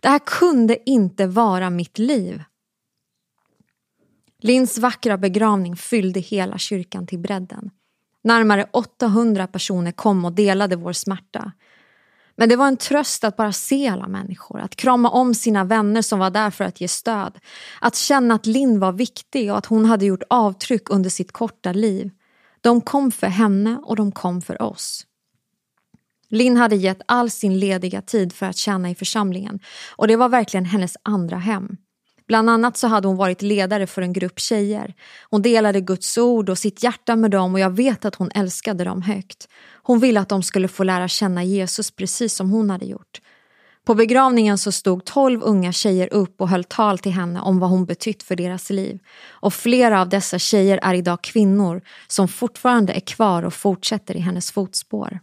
Det 0.00 0.08
här 0.08 0.18
kunde 0.18 0.90
inte 0.90 1.26
vara 1.26 1.70
mitt 1.70 1.98
liv. 1.98 2.42
Lins 4.40 4.78
vackra 4.78 5.18
begravning 5.18 5.76
fyllde 5.76 6.20
hela 6.20 6.58
kyrkan 6.58 7.06
till 7.06 7.18
bredden. 7.18 7.70
Närmare 8.28 8.66
800 8.72 9.46
personer 9.46 9.92
kom 9.92 10.24
och 10.24 10.32
delade 10.32 10.76
vår 10.76 10.92
smärta. 10.92 11.52
Men 12.36 12.48
det 12.48 12.56
var 12.56 12.68
en 12.68 12.76
tröst 12.76 13.24
att 13.24 13.36
bara 13.36 13.52
se 13.52 13.88
alla 13.88 14.08
människor, 14.08 14.60
att 14.60 14.76
krama 14.76 15.10
om 15.10 15.34
sina 15.34 15.64
vänner 15.64 16.02
som 16.02 16.18
var 16.18 16.30
där 16.30 16.50
för 16.50 16.64
att 16.64 16.80
ge 16.80 16.88
stöd. 16.88 17.38
Att 17.80 17.96
känna 17.96 18.34
att 18.34 18.46
Linn 18.46 18.80
var 18.80 18.92
viktig 18.92 19.50
och 19.50 19.58
att 19.58 19.66
hon 19.66 19.84
hade 19.84 20.06
gjort 20.06 20.22
avtryck 20.30 20.90
under 20.90 21.10
sitt 21.10 21.32
korta 21.32 21.72
liv. 21.72 22.10
De 22.60 22.80
kom 22.80 23.10
för 23.10 23.26
henne 23.26 23.80
och 23.82 23.96
de 23.96 24.12
kom 24.12 24.42
för 24.42 24.62
oss. 24.62 25.06
Linn 26.30 26.56
hade 26.56 26.76
gett 26.76 27.00
all 27.06 27.30
sin 27.30 27.58
lediga 27.58 28.02
tid 28.02 28.32
för 28.32 28.46
att 28.46 28.56
tjäna 28.56 28.90
i 28.90 28.94
församlingen 28.94 29.60
och 29.96 30.08
det 30.08 30.16
var 30.16 30.28
verkligen 30.28 30.64
hennes 30.64 30.96
andra 31.02 31.36
hem. 31.36 31.76
Bland 32.28 32.50
annat 32.50 32.76
så 32.76 32.86
hade 32.86 33.08
hon 33.08 33.16
varit 33.16 33.42
ledare 33.42 33.86
för 33.86 34.02
en 34.02 34.12
grupp 34.12 34.40
tjejer. 34.40 34.94
Hon 35.30 35.42
delade 35.42 35.80
Guds 35.80 36.18
ord 36.18 36.50
och 36.50 36.58
sitt 36.58 36.82
hjärta 36.82 37.16
med 37.16 37.30
dem 37.30 37.54
och 37.54 37.60
jag 37.60 37.70
vet 37.70 38.04
att 38.04 38.14
hon 38.14 38.30
älskade 38.34 38.84
dem 38.84 39.02
högt. 39.02 39.48
Hon 39.82 39.98
ville 39.98 40.20
att 40.20 40.28
de 40.28 40.42
skulle 40.42 40.68
få 40.68 40.84
lära 40.84 41.08
känna 41.08 41.44
Jesus 41.44 41.90
precis 41.90 42.34
som 42.34 42.50
hon 42.50 42.70
hade 42.70 42.86
gjort. 42.86 43.20
På 43.84 43.94
begravningen 43.94 44.58
så 44.58 44.72
stod 44.72 45.04
tolv 45.04 45.42
unga 45.42 45.72
tjejer 45.72 46.12
upp 46.12 46.40
och 46.40 46.48
höll 46.48 46.64
tal 46.64 46.98
till 46.98 47.12
henne 47.12 47.40
om 47.40 47.58
vad 47.58 47.70
hon 47.70 47.84
betytt 47.84 48.22
för 48.22 48.36
deras 48.36 48.70
liv. 48.70 48.98
Och 49.28 49.54
flera 49.54 50.00
av 50.00 50.08
dessa 50.08 50.38
tjejer 50.38 50.80
är 50.82 50.94
idag 50.94 51.22
kvinnor 51.22 51.82
som 52.06 52.28
fortfarande 52.28 52.92
är 52.92 53.00
kvar 53.00 53.42
och 53.42 53.54
fortsätter 53.54 54.16
i 54.16 54.20
hennes 54.20 54.52
fotspår. 54.52 55.20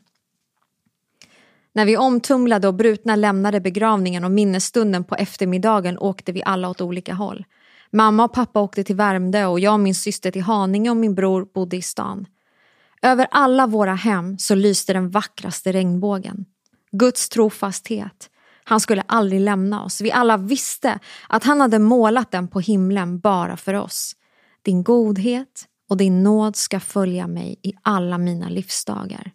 När 1.76 1.86
vi 1.86 1.98
omtumlade 1.98 2.68
och 2.68 2.74
brutna 2.74 3.16
lämnade 3.16 3.62
begravningen 3.62 4.24
och 4.24 4.32
minnesstunden 4.32 5.04
på 5.04 5.16
eftermiddagen 5.16 5.98
åkte 5.98 6.32
vi 6.32 6.44
alla 6.44 6.70
åt 6.70 6.82
olika 6.82 7.14
håll. 7.14 7.46
Mamma 7.92 8.24
och 8.26 8.34
pappa 8.34 8.60
åkte 8.60 8.84
till 8.84 8.96
Värmdö 8.96 9.46
och 9.46 9.60
jag 9.60 9.74
och 9.74 9.80
min 9.80 9.96
syster 9.96 10.32
till 10.32 10.42
Haninge 10.42 10.90
och 10.90 10.98
min 10.98 11.16
bror 11.16 11.48
bodde 11.54 11.78
i 11.78 11.82
stan. 11.82 12.26
Över 13.02 13.28
alla 13.32 13.68
våra 13.68 13.96
hem 13.96 14.38
så 14.38 14.56
lyste 14.56 14.94
den 14.94 15.10
vackraste 15.10 15.72
regnbågen. 15.72 16.46
Guds 16.92 17.30
trofasthet. 17.30 18.30
Han 18.64 18.80
skulle 18.80 19.04
aldrig 19.08 19.42
lämna 19.42 19.84
oss. 19.84 20.02
Vi 20.02 20.12
alla 20.12 20.38
visste 20.38 21.00
att 21.30 21.44
han 21.44 21.62
hade 21.62 21.80
målat 21.80 22.32
den 22.32 22.48
på 22.48 22.60
himlen 22.60 23.20
bara 23.20 23.58
för 23.58 23.74
oss. 23.74 24.16
Din 24.62 24.84
godhet 24.84 25.66
och 25.90 25.98
din 25.98 26.24
nåd 26.24 26.56
ska 26.56 26.80
följa 26.80 27.28
mig 27.28 27.60
i 27.62 27.74
alla 27.82 28.18
mina 28.18 28.50
livsdagar. 28.50 29.32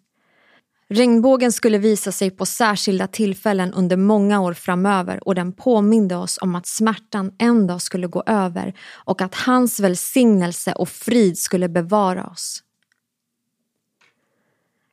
Regnbågen 0.93 1.53
skulle 1.53 1.79
visa 1.79 2.13
sig 2.13 2.31
på 2.31 2.47
särskilda 2.47 3.07
tillfällen 3.07 3.73
under 3.73 3.97
många 3.97 4.41
år 4.41 4.55
framöver 4.55 5.29
och 5.29 5.35
den 5.35 5.53
påminde 5.53 6.17
oss 6.17 6.39
om 6.43 6.55
att 6.55 6.67
smärtan 6.67 7.33
en 7.39 7.67
dag 7.67 7.83
skulle 7.83 8.07
gå 8.07 8.23
över 8.27 8.75
och 8.93 9.23
att 9.23 9.35
hans 9.35 9.81
välsignelse 9.81 10.73
och 10.73 10.89
frid 10.89 11.39
skulle 11.39 11.69
bevara 11.69 12.27
oss. 12.27 12.63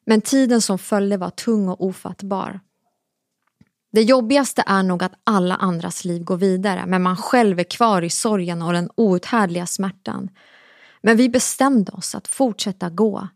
Men 0.05 0.21
tiden 0.21 0.61
som 0.61 0.79
följde 0.79 1.17
var 1.17 1.29
tung 1.29 1.69
och 1.69 1.85
ofattbar. 1.85 2.59
Det 3.91 4.01
jobbigaste 4.01 4.63
är 4.67 4.83
nog 4.83 5.03
att 5.03 5.13
alla 5.23 5.55
andras 5.55 6.05
liv 6.05 6.23
går 6.23 6.37
vidare 6.37 6.85
men 6.85 7.01
man 7.01 7.17
själv 7.17 7.59
är 7.59 7.63
kvar 7.63 8.01
i 8.01 8.09
sorgen 8.09 8.61
och 8.61 8.73
den 8.73 8.89
outhärdliga 8.95 9.65
smärtan. 9.65 10.29
Men 11.01 11.17
vi 11.17 11.29
bestämde 11.29 11.91
oss 11.91 12.15
att 12.15 12.27
fortsätta 12.27 12.89
gå 12.89 13.27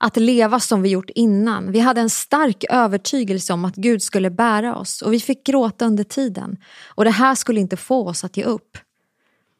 att 0.00 0.16
leva 0.16 0.60
som 0.60 0.82
vi 0.82 0.88
gjort 0.88 1.10
innan. 1.10 1.72
Vi 1.72 1.80
hade 1.80 2.00
en 2.00 2.10
stark 2.10 2.64
övertygelse 2.70 3.52
om 3.52 3.64
att 3.64 3.76
Gud 3.76 4.02
skulle 4.02 4.30
bära 4.30 4.76
oss 4.76 5.02
och 5.02 5.12
vi 5.12 5.20
fick 5.20 5.46
gråta 5.46 5.84
under 5.84 6.04
tiden. 6.04 6.56
Och 6.88 7.04
det 7.04 7.10
här 7.10 7.34
skulle 7.34 7.60
inte 7.60 7.76
få 7.76 8.08
oss 8.08 8.24
att 8.24 8.36
ge 8.36 8.44
upp. 8.44 8.78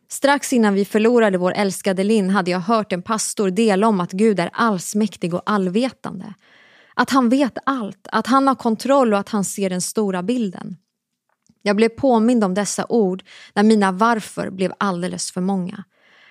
Strax 0.08 0.52
innan 0.52 0.74
vi 0.74 0.84
förlorade 0.84 1.38
vår 1.38 1.52
älskade 1.52 2.04
Linn 2.04 2.30
hade 2.30 2.50
jag 2.50 2.60
hört 2.60 2.92
en 2.92 3.02
pastor 3.02 3.50
dela 3.50 3.88
om 3.88 4.00
att 4.00 4.12
Gud 4.12 4.40
är 4.40 4.50
allsmäktig 4.52 5.34
och 5.34 5.42
allvetande. 5.46 6.34
Att 6.94 7.10
han 7.10 7.28
vet 7.28 7.58
allt, 7.66 8.08
att 8.12 8.26
han 8.26 8.48
har 8.48 8.54
kontroll 8.54 9.12
och 9.12 9.18
att 9.18 9.28
han 9.28 9.44
ser 9.44 9.70
den 9.70 9.80
stora 9.80 10.22
bilden. 10.22 10.76
Jag 11.62 11.76
blev 11.76 11.88
påmind 11.88 12.44
om 12.44 12.54
dessa 12.54 12.86
ord 12.88 13.22
när 13.54 13.62
mina 13.62 13.92
varför 13.92 14.50
blev 14.50 14.72
alldeles 14.78 15.32
för 15.32 15.40
många. 15.40 15.84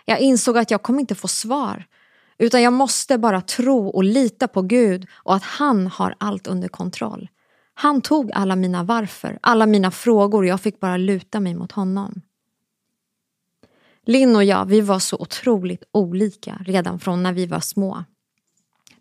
Jag 0.05 0.19
insåg 0.19 0.57
att 0.57 0.71
jag 0.71 0.83
kommer 0.83 0.99
inte 0.99 1.15
få 1.15 1.27
svar 1.27 1.85
utan 2.39 2.61
jag 2.61 2.73
måste 2.73 3.17
bara 3.17 3.41
tro 3.41 3.87
och 3.87 4.03
lita 4.03 4.47
på 4.47 4.61
Gud 4.61 5.07
och 5.13 5.35
att 5.35 5.43
han 5.43 5.87
har 5.87 6.15
allt 6.17 6.47
under 6.47 6.67
kontroll. 6.67 7.29
Han 7.73 8.01
tog 8.01 8.31
alla 8.33 8.55
mina 8.55 8.83
varför, 8.83 9.39
alla 9.41 9.65
mina 9.65 9.91
frågor 9.91 10.39
och 10.41 10.45
jag 10.45 10.61
fick 10.61 10.79
bara 10.79 10.97
luta 10.97 11.39
mig 11.39 11.55
mot 11.55 11.71
honom. 11.71 12.21
Linn 14.05 14.35
och 14.35 14.43
jag, 14.43 14.65
vi 14.65 14.81
var 14.81 14.99
så 14.99 15.17
otroligt 15.17 15.83
olika 15.91 16.59
redan 16.65 16.99
från 16.99 17.23
när 17.23 17.33
vi 17.33 17.45
var 17.45 17.59
små. 17.59 18.03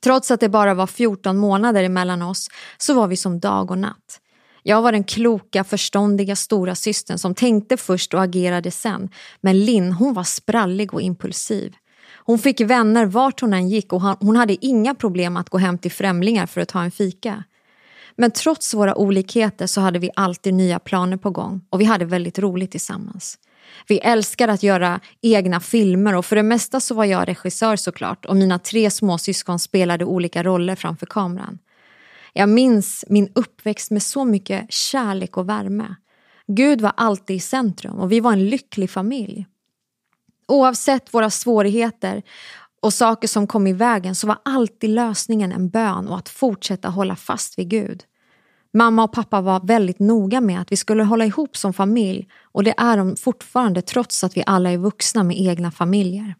Trots 0.00 0.30
att 0.30 0.40
det 0.40 0.48
bara 0.48 0.74
var 0.74 0.86
14 0.86 1.36
månader 1.36 1.84
emellan 1.84 2.22
oss 2.22 2.48
så 2.78 2.94
var 2.94 3.06
vi 3.06 3.16
som 3.16 3.40
dag 3.40 3.70
och 3.70 3.78
natt. 3.78 4.20
Jag 4.62 4.82
var 4.82 4.92
den 4.92 5.04
kloka, 5.04 5.64
förståndiga 5.64 6.36
stora 6.36 6.74
systern 6.74 7.18
som 7.18 7.34
tänkte 7.34 7.76
först 7.76 8.14
och 8.14 8.22
agerade 8.22 8.70
sen. 8.70 9.08
Men 9.40 9.64
Linn, 9.64 9.92
hon 9.92 10.14
var 10.14 10.24
sprallig 10.24 10.94
och 10.94 11.02
impulsiv. 11.02 11.74
Hon 12.28 12.38
fick 12.38 12.60
vänner 12.60 13.06
vart 13.06 13.40
hon 13.40 13.52
än 13.52 13.68
gick 13.68 13.92
och 13.92 14.02
hon 14.02 14.36
hade 14.36 14.66
inga 14.66 14.94
problem 14.94 15.36
att 15.36 15.50
gå 15.50 15.58
hem 15.58 15.78
till 15.78 15.92
främlingar 15.92 16.46
för 16.46 16.60
att 16.60 16.68
ta 16.68 16.82
en 16.82 16.90
fika. 16.90 17.44
Men 18.16 18.30
trots 18.30 18.74
våra 18.74 18.94
olikheter 18.94 19.66
så 19.66 19.80
hade 19.80 19.98
vi 19.98 20.10
alltid 20.16 20.54
nya 20.54 20.78
planer 20.78 21.16
på 21.16 21.30
gång 21.30 21.60
och 21.70 21.80
vi 21.80 21.84
hade 21.84 22.04
väldigt 22.04 22.38
roligt 22.38 22.70
tillsammans. 22.70 23.38
Vi 23.86 23.98
älskade 23.98 24.52
att 24.52 24.62
göra 24.62 25.00
egna 25.22 25.60
filmer 25.60 26.14
och 26.14 26.26
för 26.26 26.36
det 26.36 26.42
mesta 26.42 26.80
så 26.80 26.94
var 26.94 27.04
jag 27.04 27.28
regissör 27.28 27.76
såklart 27.76 28.26
och 28.26 28.36
mina 28.36 28.58
tre 28.58 28.90
småsyskon 28.90 29.58
spelade 29.58 30.04
olika 30.04 30.42
roller 30.42 30.74
framför 30.74 31.06
kameran. 31.06 31.58
Jag 32.32 32.48
minns 32.48 33.04
min 33.08 33.32
uppväxt 33.34 33.90
med 33.90 34.02
så 34.02 34.24
mycket 34.24 34.72
kärlek 34.72 35.36
och 35.36 35.48
värme. 35.48 35.94
Gud 36.46 36.80
var 36.80 36.92
alltid 36.96 37.36
i 37.36 37.40
centrum 37.40 37.98
och 37.98 38.12
vi 38.12 38.20
var 38.20 38.32
en 38.32 38.48
lycklig 38.48 38.90
familj. 38.90 39.46
Oavsett 40.48 41.14
våra 41.14 41.30
svårigheter 41.30 42.22
och 42.82 42.94
saker 42.94 43.28
som 43.28 43.46
kom 43.46 43.66
i 43.66 43.72
vägen 43.72 44.14
så 44.14 44.26
var 44.26 44.38
alltid 44.44 44.90
lösningen 44.90 45.52
en 45.52 45.68
bön 45.68 46.08
och 46.08 46.18
att 46.18 46.28
fortsätta 46.28 46.88
hålla 46.88 47.16
fast 47.16 47.58
vid 47.58 47.68
Gud. 47.68 48.04
Mamma 48.72 49.04
och 49.04 49.12
pappa 49.12 49.40
var 49.40 49.60
väldigt 49.66 49.98
noga 49.98 50.40
med 50.40 50.60
att 50.60 50.72
vi 50.72 50.76
skulle 50.76 51.02
hålla 51.02 51.26
ihop 51.26 51.56
som 51.56 51.72
familj 51.72 52.28
och 52.42 52.64
det 52.64 52.74
är 52.76 52.96
de 52.96 53.16
fortfarande 53.16 53.82
trots 53.82 54.24
att 54.24 54.36
vi 54.36 54.42
alla 54.46 54.70
är 54.70 54.78
vuxna 54.78 55.22
med 55.22 55.40
egna 55.40 55.70
familjer. 55.70 56.34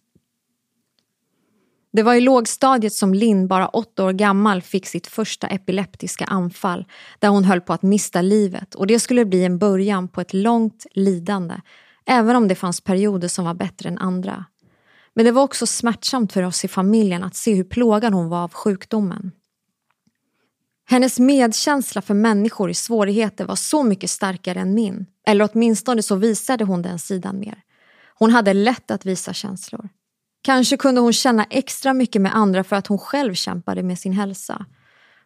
Det 1.93 2.03
var 2.03 2.15
i 2.15 2.21
lågstadiet 2.21 2.93
som 2.93 3.15
Linn, 3.15 3.49
bara 3.49 3.69
åtta 3.69 4.05
år 4.05 4.13
gammal, 4.13 4.63
fick 4.63 4.87
sitt 4.87 5.07
första 5.07 5.47
epileptiska 5.47 6.25
anfall 6.25 6.85
där 7.19 7.29
hon 7.29 7.45
höll 7.45 7.61
på 7.61 7.73
att 7.73 7.83
mista 7.83 8.23
livet 8.23 8.75
och 8.75 8.87
det 8.87 8.99
skulle 8.99 9.25
bli 9.25 9.45
en 9.45 9.59
början 9.59 10.09
på 10.09 10.21
ett 10.21 10.35
långt 10.35 10.87
lidande 10.95 11.55
Även 12.11 12.37
om 12.37 12.49
det 12.49 12.55
fanns 12.55 12.81
perioder 12.81 13.29
som 13.29 13.45
var 13.45 13.55
bättre 13.55 13.89
än 13.89 13.99
andra. 13.99 14.45
Men 15.15 15.25
det 15.25 15.33
var 15.33 15.43
också 15.43 15.67
smärtsamt 15.67 16.33
för 16.33 16.43
oss 16.43 16.65
i 16.65 16.69
familjen 16.69 17.25
att 17.25 17.37
se 17.37 17.55
hur 17.55 17.65
plågad 17.65 18.15
hon 18.15 18.29
var 18.29 18.45
av 18.45 18.53
sjukdomen. 18.53 19.33
Hennes 20.91 21.19
medkänsla 21.19 22.03
för 22.03 22.15
människor 22.15 22.71
i 22.71 22.75
svårigheter 22.75 23.45
var 23.45 23.57
så 23.57 23.83
mycket 23.83 24.11
starkare 24.11 24.61
än 24.61 24.75
min. 24.75 25.07
Eller 25.27 25.49
åtminstone 25.53 26.03
så 26.03 26.17
visade 26.17 26.65
hon 26.65 26.83
den 26.83 26.99
sidan 26.99 27.39
mer. 27.39 27.63
Hon 28.15 28.31
hade 28.31 28.53
lätt 28.55 28.91
att 28.91 29.07
visa 29.07 29.33
känslor. 29.33 29.89
Kanske 30.43 30.77
kunde 30.77 31.01
hon 31.01 31.13
känna 31.13 31.45
extra 31.45 31.93
mycket 31.93 32.23
med 32.23 32.37
andra 32.37 32.65
för 32.65 32.77
att 32.77 32.87
hon 32.87 32.99
själv 32.99 33.35
kämpade 33.35 33.83
med 33.83 33.99
sin 33.99 34.13
hälsa. 34.13 34.67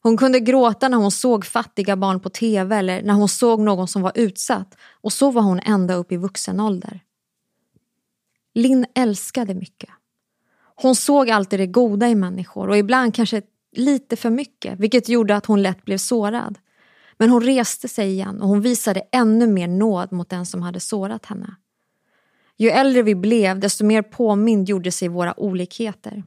Hon 0.03 0.17
kunde 0.17 0.41
gråta 0.41 0.89
när 0.89 0.97
hon 0.97 1.11
såg 1.11 1.45
fattiga 1.45 1.97
barn 1.97 2.21
på 2.21 2.29
tv 2.29 2.77
eller 2.77 3.03
när 3.03 3.15
hon 3.15 3.29
såg 3.29 3.61
någon 3.61 3.89
som 3.89 4.03
var 4.03 4.13
utsatt 4.15 4.77
och 4.91 5.13
så 5.13 5.31
var 5.31 5.43
hon 5.43 5.61
ända 5.61 5.95
upp 5.95 6.13
i 6.13 6.17
vuxen 6.17 6.61
ålder. 6.61 7.01
Linn 8.55 8.87
älskade 8.95 9.55
mycket. 9.55 9.91
Hon 10.75 10.95
såg 10.95 11.31
alltid 11.31 11.61
det 11.61 11.67
goda 11.67 12.09
i 12.09 12.15
människor 12.15 12.69
och 12.69 12.77
ibland 12.77 13.15
kanske 13.15 13.43
lite 13.77 14.17
för 14.17 14.31
mycket 14.31 14.79
vilket 14.79 15.09
gjorde 15.09 15.37
att 15.37 15.47
hon 15.47 15.63
lätt 15.63 15.85
blev 15.85 15.99
sårad. 15.99 16.59
Men 17.19 17.31
hon 17.31 17.43
reste 17.43 17.89
sig 17.89 18.11
igen 18.11 18.43
och 18.43 18.49
hon 18.49 18.61
visade 18.61 19.03
ännu 19.13 19.47
mer 19.47 19.69
nåd 19.69 20.13
mot 20.13 20.29
den 20.29 20.47
som 20.47 20.63
hade 20.63 20.81
sårat 20.81 21.27
henne. 21.27 21.57
Ju 22.57 22.71
äldre 22.71 23.03
vi 23.03 23.15
blev 23.15 23.61
desto 23.61 23.85
mer 23.85 24.03
påmind 24.03 24.69
gjorde 24.69 24.93
sig 24.93 25.09
våra 25.09 25.41
olikheter. 25.41 26.23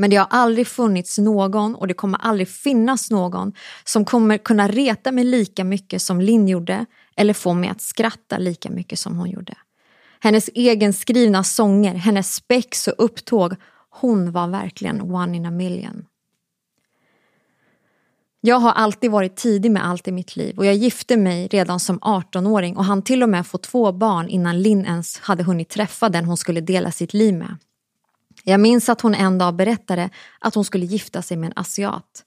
Men 0.00 0.10
det 0.10 0.16
har 0.16 0.26
aldrig 0.30 0.66
funnits 0.66 1.18
någon 1.18 1.74
och 1.74 1.88
det 1.88 1.94
kommer 1.94 2.18
aldrig 2.18 2.48
finnas 2.48 3.10
någon 3.10 3.52
som 3.84 4.04
kommer 4.04 4.38
kunna 4.38 4.68
reta 4.68 5.12
mig 5.12 5.24
lika 5.24 5.64
mycket 5.64 6.02
som 6.02 6.20
Linn 6.20 6.48
gjorde 6.48 6.86
eller 7.16 7.34
få 7.34 7.54
mig 7.54 7.70
att 7.70 7.80
skratta 7.80 8.38
lika 8.38 8.70
mycket 8.70 8.98
som 8.98 9.16
hon 9.16 9.30
gjorde. 9.30 9.54
Hennes 10.20 10.50
egenskrivna 10.54 11.44
sånger, 11.44 11.94
hennes 11.94 12.34
spex 12.34 12.88
och 12.88 12.94
upptåg, 12.98 13.54
hon 13.90 14.32
var 14.32 14.48
verkligen 14.48 15.00
one 15.00 15.36
in 15.36 15.46
a 15.46 15.50
million. 15.50 16.06
Jag 18.40 18.56
har 18.56 18.72
alltid 18.72 19.10
varit 19.10 19.36
tidig 19.36 19.70
med 19.70 19.86
allt 19.86 20.08
i 20.08 20.12
mitt 20.12 20.36
liv 20.36 20.58
och 20.58 20.66
jag 20.66 20.74
gifte 20.74 21.16
mig 21.16 21.48
redan 21.48 21.80
som 21.80 21.98
18-åring 21.98 22.76
och 22.76 22.84
hann 22.84 23.02
till 23.02 23.22
och 23.22 23.28
med 23.28 23.46
få 23.46 23.58
två 23.58 23.92
barn 23.92 24.28
innan 24.28 24.62
Linn 24.62 24.86
ens 24.86 25.18
hade 25.18 25.42
hunnit 25.42 25.68
träffa 25.68 26.08
den 26.08 26.24
hon 26.24 26.36
skulle 26.36 26.60
dela 26.60 26.92
sitt 26.92 27.14
liv 27.14 27.34
med. 27.34 27.56
Jag 28.44 28.60
minns 28.60 28.88
att 28.88 29.00
hon 29.00 29.14
en 29.14 29.38
dag 29.38 29.54
berättade 29.54 30.10
att 30.38 30.54
hon 30.54 30.64
skulle 30.64 30.86
gifta 30.86 31.22
sig 31.22 31.36
med 31.36 31.46
en 31.46 31.52
asiat. 31.56 32.24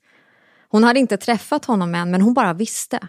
Hon 0.69 0.83
hade 0.83 0.99
inte 0.99 1.17
träffat 1.17 1.65
honom 1.65 1.95
än 1.95 2.11
men 2.11 2.21
hon 2.21 2.33
bara 2.33 2.53
visste. 2.53 2.99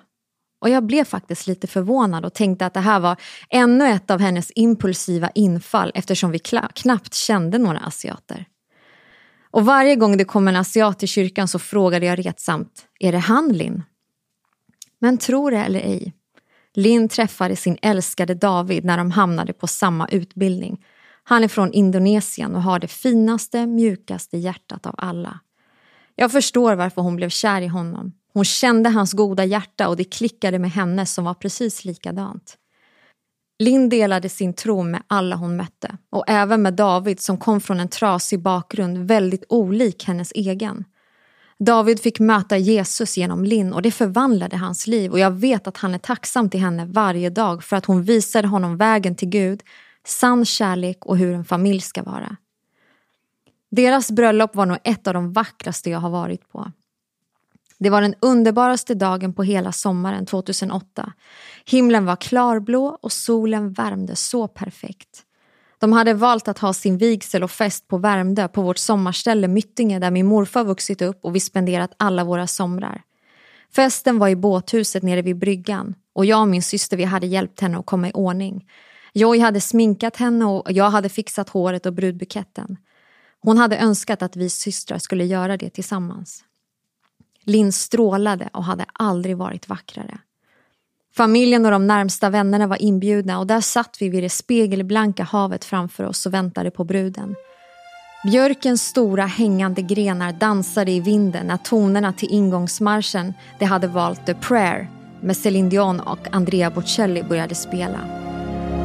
Och 0.60 0.70
jag 0.70 0.86
blev 0.86 1.04
faktiskt 1.04 1.46
lite 1.46 1.66
förvånad 1.66 2.24
och 2.24 2.34
tänkte 2.34 2.66
att 2.66 2.74
det 2.74 2.80
här 2.80 3.00
var 3.00 3.16
ännu 3.50 3.88
ett 3.88 4.10
av 4.10 4.20
hennes 4.20 4.52
impulsiva 4.54 5.30
infall 5.34 5.92
eftersom 5.94 6.30
vi 6.30 6.38
knappt 6.74 7.14
kände 7.14 7.58
några 7.58 7.78
asiater. 7.78 8.44
Och 9.50 9.64
varje 9.64 9.96
gång 9.96 10.16
det 10.16 10.24
kom 10.24 10.48
en 10.48 10.56
asiat 10.56 10.98
till 10.98 11.08
kyrkan 11.08 11.48
så 11.48 11.58
frågade 11.58 12.06
jag 12.06 12.18
retsamt, 12.26 12.86
är 13.00 13.12
det 13.12 13.18
han 13.18 13.52
Linn? 13.52 13.82
Men 14.98 15.18
tro 15.18 15.50
det 15.50 15.56
eller 15.58 15.80
ej, 15.80 16.12
Linn 16.74 17.08
träffade 17.08 17.56
sin 17.56 17.78
älskade 17.82 18.34
David 18.34 18.84
när 18.84 18.96
de 18.96 19.10
hamnade 19.10 19.52
på 19.52 19.66
samma 19.66 20.08
utbildning. 20.08 20.84
Han 21.24 21.44
är 21.44 21.48
från 21.48 21.72
Indonesien 21.72 22.54
och 22.54 22.62
har 22.62 22.78
det 22.78 22.88
finaste, 22.88 23.66
mjukaste 23.66 24.38
hjärtat 24.38 24.86
av 24.86 24.94
alla. 24.98 25.40
Jag 26.14 26.32
förstår 26.32 26.74
varför 26.74 27.02
hon 27.02 27.16
blev 27.16 27.28
kär 27.28 27.60
i 27.60 27.66
honom. 27.66 28.12
Hon 28.32 28.44
kände 28.44 28.90
hans 28.90 29.12
goda 29.12 29.44
hjärta 29.44 29.88
och 29.88 29.96
det 29.96 30.04
klickade 30.04 30.58
med 30.58 30.70
henne 30.70 31.06
som 31.06 31.24
var 31.24 31.34
precis 31.34 31.84
likadant. 31.84 32.56
Linn 33.58 33.88
delade 33.88 34.28
sin 34.28 34.54
tro 34.54 34.82
med 34.82 35.02
alla 35.06 35.36
hon 35.36 35.56
mötte 35.56 35.96
och 36.10 36.24
även 36.26 36.62
med 36.62 36.74
David 36.74 37.20
som 37.20 37.38
kom 37.38 37.60
från 37.60 37.80
en 37.80 37.88
trasig 37.88 38.42
bakgrund 38.42 38.98
väldigt 38.98 39.44
olik 39.48 40.04
hennes 40.04 40.32
egen. 40.34 40.84
David 41.58 42.00
fick 42.00 42.20
möta 42.20 42.58
Jesus 42.58 43.16
genom 43.16 43.44
Linn 43.44 43.72
och 43.72 43.82
det 43.82 43.90
förvandlade 43.90 44.56
hans 44.56 44.86
liv 44.86 45.12
och 45.12 45.18
jag 45.18 45.30
vet 45.30 45.66
att 45.66 45.76
han 45.76 45.94
är 45.94 45.98
tacksam 45.98 46.50
till 46.50 46.60
henne 46.60 46.86
varje 46.86 47.30
dag 47.30 47.64
för 47.64 47.76
att 47.76 47.86
hon 47.86 48.02
visade 48.02 48.48
honom 48.48 48.76
vägen 48.76 49.16
till 49.16 49.28
Gud, 49.28 49.62
sann 50.06 50.44
kärlek 50.44 51.06
och 51.06 51.18
hur 51.18 51.34
en 51.34 51.44
familj 51.44 51.80
ska 51.80 52.02
vara. 52.02 52.36
Deras 53.70 54.10
bröllop 54.10 54.54
var 54.54 54.66
nog 54.66 54.78
ett 54.84 55.06
av 55.06 55.14
de 55.14 55.32
vackraste 55.32 55.90
jag 55.90 55.98
har 55.98 56.10
varit 56.10 56.48
på. 56.48 56.72
Det 57.78 57.90
var 57.90 58.02
den 58.02 58.14
underbaraste 58.20 58.94
dagen 58.94 59.34
på 59.34 59.42
hela 59.42 59.72
sommaren 59.72 60.26
2008. 60.26 61.12
Himlen 61.64 62.04
var 62.04 62.16
klarblå 62.16 62.98
och 63.02 63.12
solen 63.12 63.72
värmde 63.72 64.16
så 64.16 64.48
perfekt. 64.48 65.22
De 65.78 65.92
hade 65.92 66.14
valt 66.14 66.48
att 66.48 66.58
ha 66.58 66.72
sin 66.72 66.98
vigsel 66.98 67.42
och 67.42 67.50
fest 67.50 67.88
på 67.88 67.98
Värmdö 67.98 68.48
på 68.48 68.62
vårt 68.62 68.78
sommarställe 68.78 69.48
Myttinge 69.48 69.98
där 69.98 70.10
min 70.10 70.26
morfar 70.26 70.64
vuxit 70.64 71.02
upp 71.02 71.24
och 71.24 71.36
vi 71.36 71.40
spenderat 71.40 71.94
alla 71.96 72.24
våra 72.24 72.46
somrar. 72.46 73.02
Festen 73.72 74.18
var 74.18 74.28
i 74.28 74.36
båthuset 74.36 75.02
nere 75.02 75.22
vid 75.22 75.38
bryggan 75.38 75.94
och 76.12 76.24
jag 76.24 76.40
och 76.40 76.48
min 76.48 76.62
syster 76.62 76.96
vi 76.96 77.04
hade 77.04 77.26
hjälpt 77.26 77.60
henne 77.60 77.78
att 77.78 77.86
komma 77.86 78.08
i 78.08 78.12
ordning. 78.12 78.64
Joy 79.16 79.38
hade 79.38 79.60
sminkat 79.60 80.16
henne 80.16 80.44
och 80.44 80.72
jag 80.72 80.90
hade 80.90 81.08
fixat 81.08 81.48
håret 81.48 81.86
och 81.86 81.92
brudbuketten. 81.92 82.76
Hon 83.40 83.58
hade 83.58 83.78
önskat 83.78 84.22
att 84.22 84.36
vi 84.36 84.50
systrar 84.50 84.98
skulle 84.98 85.24
göra 85.24 85.56
det 85.56 85.70
tillsammans. 85.70 86.44
Linn 87.44 87.72
strålade 87.72 88.48
och 88.52 88.64
hade 88.64 88.84
aldrig 88.92 89.36
varit 89.36 89.68
vackrare. 89.68 90.18
Familjen 91.16 91.64
och 91.64 91.70
de 91.70 91.86
närmsta 91.86 92.30
vännerna 92.30 92.66
var 92.66 92.82
inbjudna 92.82 93.38
och 93.38 93.46
där 93.46 93.60
satt 93.60 93.96
vi 94.00 94.08
vid 94.08 94.22
det 94.22 94.30
spegelblanka 94.30 95.24
havet 95.24 95.64
framför 95.64 96.04
oss 96.04 96.26
och 96.26 96.34
väntade 96.34 96.70
på 96.70 96.84
bruden. 96.84 97.34
Björkens 98.24 98.82
stora 98.82 99.26
hängande 99.26 99.82
grenar 99.82 100.32
dansade 100.32 100.90
i 100.90 101.00
vinden 101.00 101.46
när 101.46 101.56
tonerna 101.56 102.12
till 102.12 102.28
ingångsmarschen 102.30 103.34
de 103.58 103.64
hade 103.64 103.86
valt 103.86 104.26
The 104.26 104.34
Prayer 104.34 104.90
med 105.20 105.36
Céline 105.36 105.68
Dion 105.68 106.00
och 106.00 106.34
Andrea 106.34 106.70
Bocelli 106.70 107.22
började 107.22 107.54
spela. 107.54 108.23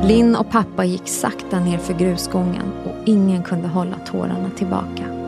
Linn 0.04 0.36
och 0.36 0.52
pappa 0.52 0.86
gick 0.86 1.08
sakta 1.08 1.60
ner 1.60 1.78
för 1.78 1.94
grusgången 1.94 2.72
och 2.86 3.08
ingen 3.08 3.44
kunde 3.44 3.68
hålla 3.68 3.96
tårarna 4.06 4.50
tillbaka. 4.58 5.19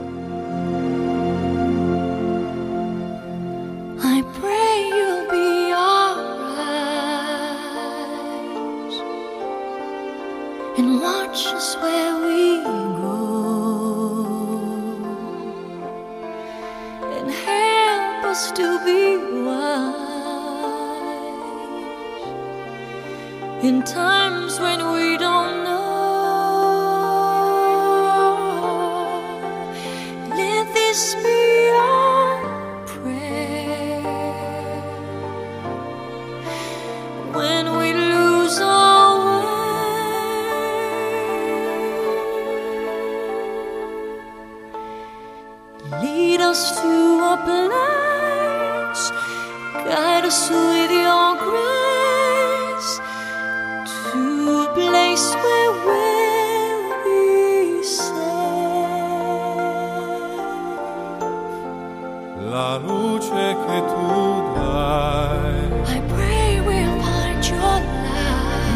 La 62.51 62.77
luce 62.77 63.55
che 63.66 63.77
tu 63.92 64.53
dai 64.55 65.98
I 65.98 66.01
pray 66.14 66.59
we'll 66.59 66.98
find 67.01 67.46
your 67.46 67.79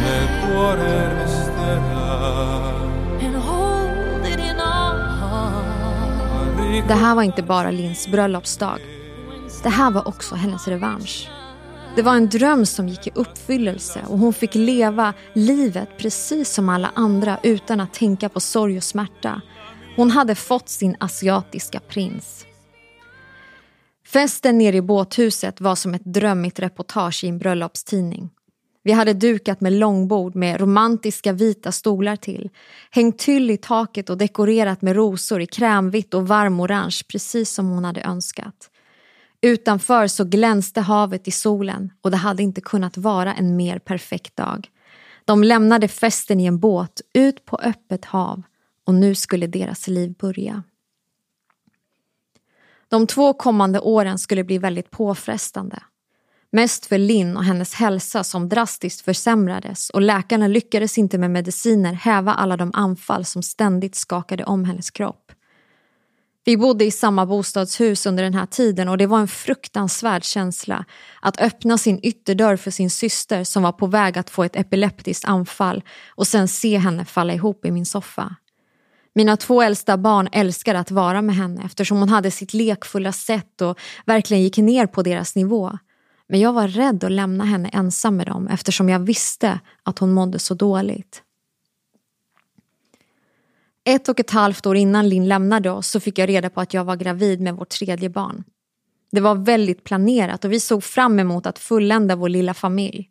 nel 0.02 0.24
light 0.24 0.44
cuore 0.44 1.14
resterà. 1.14 2.06
and 3.20 3.36
hold 3.36 4.26
it 4.26 4.38
in 4.38 4.56
our 4.60 4.98
heart. 5.20 6.58
Ricordo 6.58 6.88
Det 6.88 6.94
här 6.94 7.14
var 7.14 7.22
inte 7.22 7.42
bara 7.42 7.70
Lins 7.70 8.08
bröllopsdag. 8.08 8.78
Det 9.62 9.68
här 9.68 9.90
var 9.90 10.08
också 10.08 10.34
hennes 10.34 10.68
revansch. 10.68 11.28
Det 11.96 12.02
var 12.02 12.14
en 12.16 12.28
dröm 12.28 12.66
som 12.66 12.88
gick 12.88 13.06
i 13.06 13.10
uppfyllelse 13.14 14.00
och 14.08 14.18
hon 14.18 14.32
fick 14.32 14.54
leva 14.54 15.12
livet 15.32 15.88
precis 15.98 16.54
som 16.54 16.68
alla 16.68 16.90
andra 16.94 17.38
utan 17.42 17.80
att 17.80 17.94
tänka 17.94 18.28
på 18.28 18.40
sorg 18.40 18.76
och 18.76 18.82
smärta. 18.82 19.40
Hon 19.96 20.10
hade 20.10 20.34
fått 20.34 20.68
sin 20.68 20.96
asiatiska 21.00 21.80
prins. 21.80 22.46
Festen 24.16 24.58
nere 24.58 24.76
i 24.76 24.82
båthuset 24.82 25.60
var 25.60 25.74
som 25.74 25.94
ett 25.94 26.04
drömmigt 26.04 26.60
reportage 26.60 27.24
i 27.24 27.28
en 27.28 27.38
bröllopstidning. 27.38 28.30
Vi 28.84 28.92
hade 28.92 29.12
dukat 29.12 29.60
med 29.60 29.72
långbord 29.72 30.34
med 30.34 30.60
romantiska 30.60 31.32
vita 31.32 31.72
stolar 31.72 32.16
till, 32.16 32.50
hängt 32.90 33.18
tyll 33.18 33.50
i 33.50 33.56
taket 33.56 34.10
och 34.10 34.18
dekorerat 34.18 34.82
med 34.82 34.96
rosor 34.96 35.40
i 35.40 35.46
krämvitt 35.46 36.14
och 36.14 36.28
varmorange 36.28 37.02
precis 37.08 37.52
som 37.52 37.68
hon 37.68 37.84
hade 37.84 38.00
önskat. 38.00 38.70
Utanför 39.40 40.06
så 40.06 40.24
glänste 40.24 40.80
havet 40.80 41.28
i 41.28 41.30
solen 41.30 41.92
och 42.02 42.10
det 42.10 42.16
hade 42.16 42.42
inte 42.42 42.60
kunnat 42.60 42.96
vara 42.96 43.34
en 43.34 43.56
mer 43.56 43.78
perfekt 43.78 44.36
dag. 44.36 44.68
De 45.24 45.44
lämnade 45.44 45.88
festen 45.88 46.40
i 46.40 46.46
en 46.46 46.58
båt 46.58 47.00
ut 47.14 47.44
på 47.44 47.56
öppet 47.56 48.04
hav 48.04 48.42
och 48.86 48.94
nu 48.94 49.14
skulle 49.14 49.46
deras 49.46 49.88
liv 49.88 50.14
börja. 50.20 50.62
De 52.88 53.06
två 53.06 53.32
kommande 53.32 53.80
åren 53.80 54.18
skulle 54.18 54.44
bli 54.44 54.58
väldigt 54.58 54.90
påfrestande. 54.90 55.82
Mest 56.52 56.86
för 56.86 56.98
Linn 56.98 57.36
och 57.36 57.44
hennes 57.44 57.74
hälsa 57.74 58.24
som 58.24 58.48
drastiskt 58.48 59.00
försämrades 59.00 59.90
och 59.90 60.02
läkarna 60.02 60.48
lyckades 60.48 60.98
inte 60.98 61.18
med 61.18 61.30
mediciner 61.30 61.92
häva 61.92 62.34
alla 62.34 62.56
de 62.56 62.70
anfall 62.74 63.24
som 63.24 63.42
ständigt 63.42 63.94
skakade 63.94 64.44
om 64.44 64.64
hennes 64.64 64.90
kropp. 64.90 65.32
Vi 66.44 66.56
bodde 66.56 66.84
i 66.84 66.90
samma 66.90 67.26
bostadshus 67.26 68.06
under 68.06 68.22
den 68.22 68.34
här 68.34 68.46
tiden 68.46 68.88
och 68.88 68.98
det 68.98 69.06
var 69.06 69.18
en 69.18 69.28
fruktansvärd 69.28 70.24
känsla 70.24 70.84
att 71.20 71.40
öppna 71.40 71.78
sin 71.78 72.00
ytterdörr 72.02 72.56
för 72.56 72.70
sin 72.70 72.90
syster 72.90 73.44
som 73.44 73.62
var 73.62 73.72
på 73.72 73.86
väg 73.86 74.18
att 74.18 74.30
få 74.30 74.44
ett 74.44 74.56
epileptiskt 74.56 75.24
anfall 75.24 75.82
och 76.08 76.26
sen 76.26 76.48
se 76.48 76.78
henne 76.78 77.04
falla 77.04 77.34
ihop 77.34 77.64
i 77.64 77.70
min 77.70 77.86
soffa. 77.86 78.36
Mina 79.16 79.36
två 79.36 79.62
äldsta 79.62 79.96
barn 79.96 80.28
älskade 80.32 80.78
att 80.78 80.90
vara 80.90 81.22
med 81.22 81.36
henne 81.36 81.62
eftersom 81.64 81.98
hon 81.98 82.08
hade 82.08 82.30
sitt 82.30 82.54
lekfulla 82.54 83.12
sätt 83.12 83.62
och 83.62 83.78
verkligen 84.06 84.42
gick 84.42 84.58
ner 84.58 84.86
på 84.86 85.02
deras 85.02 85.36
nivå. 85.36 85.78
Men 86.28 86.40
jag 86.40 86.52
var 86.52 86.68
rädd 86.68 87.04
att 87.04 87.12
lämna 87.12 87.44
henne 87.44 87.68
ensam 87.68 88.16
med 88.16 88.26
dem 88.26 88.48
eftersom 88.48 88.88
jag 88.88 88.98
visste 88.98 89.60
att 89.82 89.98
hon 89.98 90.12
mådde 90.12 90.38
så 90.38 90.54
dåligt. 90.54 91.22
Ett 93.84 94.08
och 94.08 94.20
ett 94.20 94.30
halvt 94.30 94.66
år 94.66 94.76
innan 94.76 95.08
Linn 95.08 95.28
lämnade 95.28 95.70
oss 95.70 95.88
så 95.88 96.00
fick 96.00 96.18
jag 96.18 96.28
reda 96.28 96.50
på 96.50 96.60
att 96.60 96.74
jag 96.74 96.84
var 96.84 96.96
gravid 96.96 97.40
med 97.40 97.54
vårt 97.56 97.68
tredje 97.68 98.08
barn. 98.08 98.44
Det 99.12 99.20
var 99.20 99.34
väldigt 99.34 99.84
planerat 99.84 100.44
och 100.44 100.52
vi 100.52 100.60
såg 100.60 100.84
fram 100.84 101.18
emot 101.18 101.46
att 101.46 101.58
fullända 101.58 102.16
vår 102.16 102.28
lilla 102.28 102.54
familj. 102.54 103.10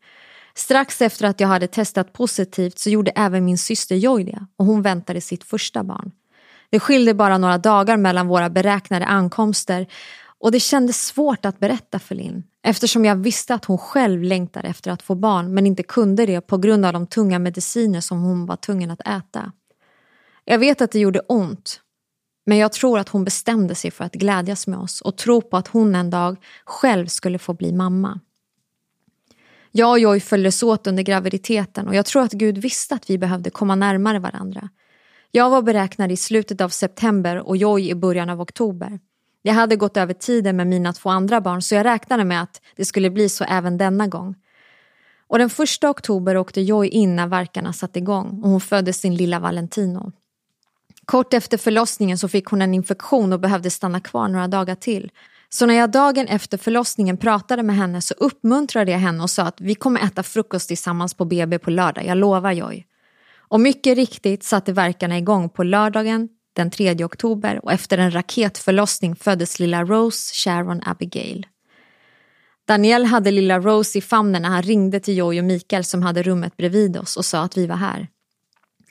Strax 0.58 1.02
efter 1.02 1.26
att 1.26 1.40
jag 1.40 1.48
hade 1.48 1.68
testat 1.68 2.14
positivt 2.14 2.80
så 2.80 2.90
gjorde 2.90 3.12
även 3.12 3.46
min 3.46 3.58
syster 3.58 3.96
Joy 3.96 4.24
det 4.24 4.46
och 4.58 4.66
hon 4.66 4.82
väntade 4.82 5.22
sitt 5.22 5.44
första 5.44 5.84
barn. 5.84 6.12
Det 6.70 6.80
skilde 6.80 7.14
bara 7.14 7.38
några 7.38 7.58
dagar 7.58 7.98
mellan 7.98 8.28
våra 8.28 8.50
beräknade 8.50 9.06
ankomster 9.06 9.88
Och 10.40 10.52
det 10.52 10.60
kändes 10.60 11.06
svårt 11.06 11.46
att 11.46 11.60
berätta 11.60 12.00
för 12.00 12.16
Linn 12.16 12.44
eftersom 12.64 13.06
jag 13.06 13.16
visste 13.16 13.54
att 13.54 13.66
hon 13.66 13.78
själv 13.78 14.24
längtade 14.24 14.68
efter 14.68 14.92
att 14.92 15.02
få 15.02 15.16
barn 15.16 15.54
men 15.54 15.66
inte 15.66 15.84
kunde 15.84 16.26
det 16.26 16.42
på 16.42 16.58
grund 16.58 16.86
av 16.86 16.94
de 16.94 17.08
tunga 17.08 17.40
mediciner 17.40 18.02
som 18.02 18.22
hon 18.22 18.46
var 18.46 18.56
tvungen 18.56 18.92
att 18.92 19.02
äta. 19.08 19.52
Jag 20.46 20.60
vet 20.60 20.82
att 20.82 20.92
det 20.92 21.00
gjorde 21.00 21.20
ont 21.20 21.82
men 22.46 22.58
jag 22.58 22.74
tror 22.74 23.00
att 23.00 23.10
hon 23.10 23.24
bestämde 23.24 23.76
sig 23.76 23.92
för 23.92 24.04
att 24.04 24.14
glädjas 24.14 24.68
med 24.68 24.80
oss 24.80 25.02
och 25.02 25.18
tro 25.18 25.42
på 25.42 25.58
att 25.58 25.68
hon 25.68 25.96
en 25.96 26.10
dag 26.10 26.38
själv 26.66 27.08
skulle 27.08 27.40
få 27.40 27.54
bli 27.54 27.72
mamma. 27.72 28.20
Jag 29.78 29.92
och 29.92 30.00
Joy 30.00 30.20
följdes 30.20 30.64
åt 30.64 30.88
under 30.88 31.04
graviditeten 31.04 31.88
och 31.88 31.96
jag 31.96 32.06
tror 32.06 32.24
att 32.24 32.32
Gud 32.32 32.58
visste 32.58 32.96
att 32.96 33.10
vi 33.10 33.18
behövde 33.18 33.50
komma 33.50 33.76
närmare 33.76 34.20
varandra. 34.20 34.70
Jag 35.32 35.50
var 35.50 35.62
beräknad 35.62 36.12
i 36.12 36.18
slutet 36.18 36.62
av 36.62 36.70
september 36.70 37.38
och 37.38 37.58
Joy 37.58 37.90
i 37.90 37.96
början 37.96 38.30
av 38.30 38.42
oktober. 38.42 39.00
Jag 39.42 39.54
hade 39.54 39.76
gått 39.76 39.98
över 39.98 40.14
tiden 40.14 40.56
med 40.56 40.68
mina 40.68 40.94
två 40.94 41.10
andra 41.10 41.42
barn 41.42 41.62
så 41.62 41.76
jag 41.76 41.86
räknade 41.86 42.24
med 42.24 42.42
att 42.42 42.62
det 42.76 42.86
skulle 42.86 43.10
bli 43.10 43.30
så 43.30 43.44
även 43.44 43.78
denna 43.78 44.08
gång. 44.08 44.36
Och 45.28 45.38
den 45.38 45.50
första 45.50 45.90
oktober 45.90 46.38
åkte 46.38 46.62
Joy 46.62 46.88
in 46.88 47.16
när 47.16 47.28
verkarna 47.28 47.74
satte 47.74 48.00
igång 48.00 48.42
och 48.44 48.50
hon 48.50 48.62
födde 48.62 48.94
sin 48.94 49.16
lilla 49.16 49.40
Valentino. 49.40 50.12
Kort 51.06 51.34
efter 51.34 51.58
förlossningen 51.58 52.18
så 52.18 52.28
fick 52.28 52.46
hon 52.46 52.62
en 52.62 52.74
infektion 52.74 53.34
och 53.34 53.40
behövde 53.40 53.70
stanna 53.70 54.00
kvar 54.00 54.28
några 54.28 54.48
dagar 54.48 54.76
till. 54.76 55.12
Så 55.56 55.66
när 55.66 55.74
jag 55.74 55.92
dagen 55.92 56.28
efter 56.28 56.58
förlossningen 56.58 57.18
pratade 57.18 57.64
med 57.64 57.76
henne 57.76 58.02
så 58.02 58.14
uppmuntrade 58.14 58.92
jag 58.92 59.00
henne 59.00 59.24
och 59.24 59.30
sa 59.30 59.44
att 59.44 59.62
vi 59.62 59.76
kommer 59.76 60.02
äta 60.02 60.24
frukost 60.24 60.68
tillsammans 60.68 61.14
på 61.14 61.26
BB 61.26 61.60
på 61.60 61.70
lördag, 61.70 62.06
jag 62.06 62.18
lovar 62.18 62.52
Joy. 62.52 62.86
Och 63.38 63.60
mycket 63.60 63.96
riktigt 63.96 64.44
satte 64.44 64.74
verkarna 64.74 65.18
igång 65.18 65.50
på 65.50 65.64
lördagen 65.64 66.30
den 66.56 66.72
3 66.72 67.06
oktober 67.06 67.60
och 67.64 67.72
efter 67.72 67.98
en 67.98 68.12
raketförlossning 68.12 69.16
föddes 69.16 69.60
lilla 69.60 69.84
Rose 69.84 70.34
Sharon 70.34 70.82
Abigail. 70.86 71.48
Daniel 72.68 73.06
hade 73.06 73.32
lilla 73.32 73.60
Rose 73.60 73.98
i 73.98 74.02
famnen 74.02 74.42
när 74.42 74.50
han 74.50 74.64
ringde 74.64 75.00
till 75.00 75.18
Joy 75.18 75.40
och 75.40 75.46
Mikael 75.46 75.84
som 75.84 76.04
hade 76.04 76.24
rummet 76.24 76.58
bredvid 76.58 76.98
oss 76.98 77.18
och 77.18 77.26
sa 77.26 77.42
att 77.42 77.58
vi 77.58 77.68
var 77.68 77.76
här. 77.76 78.08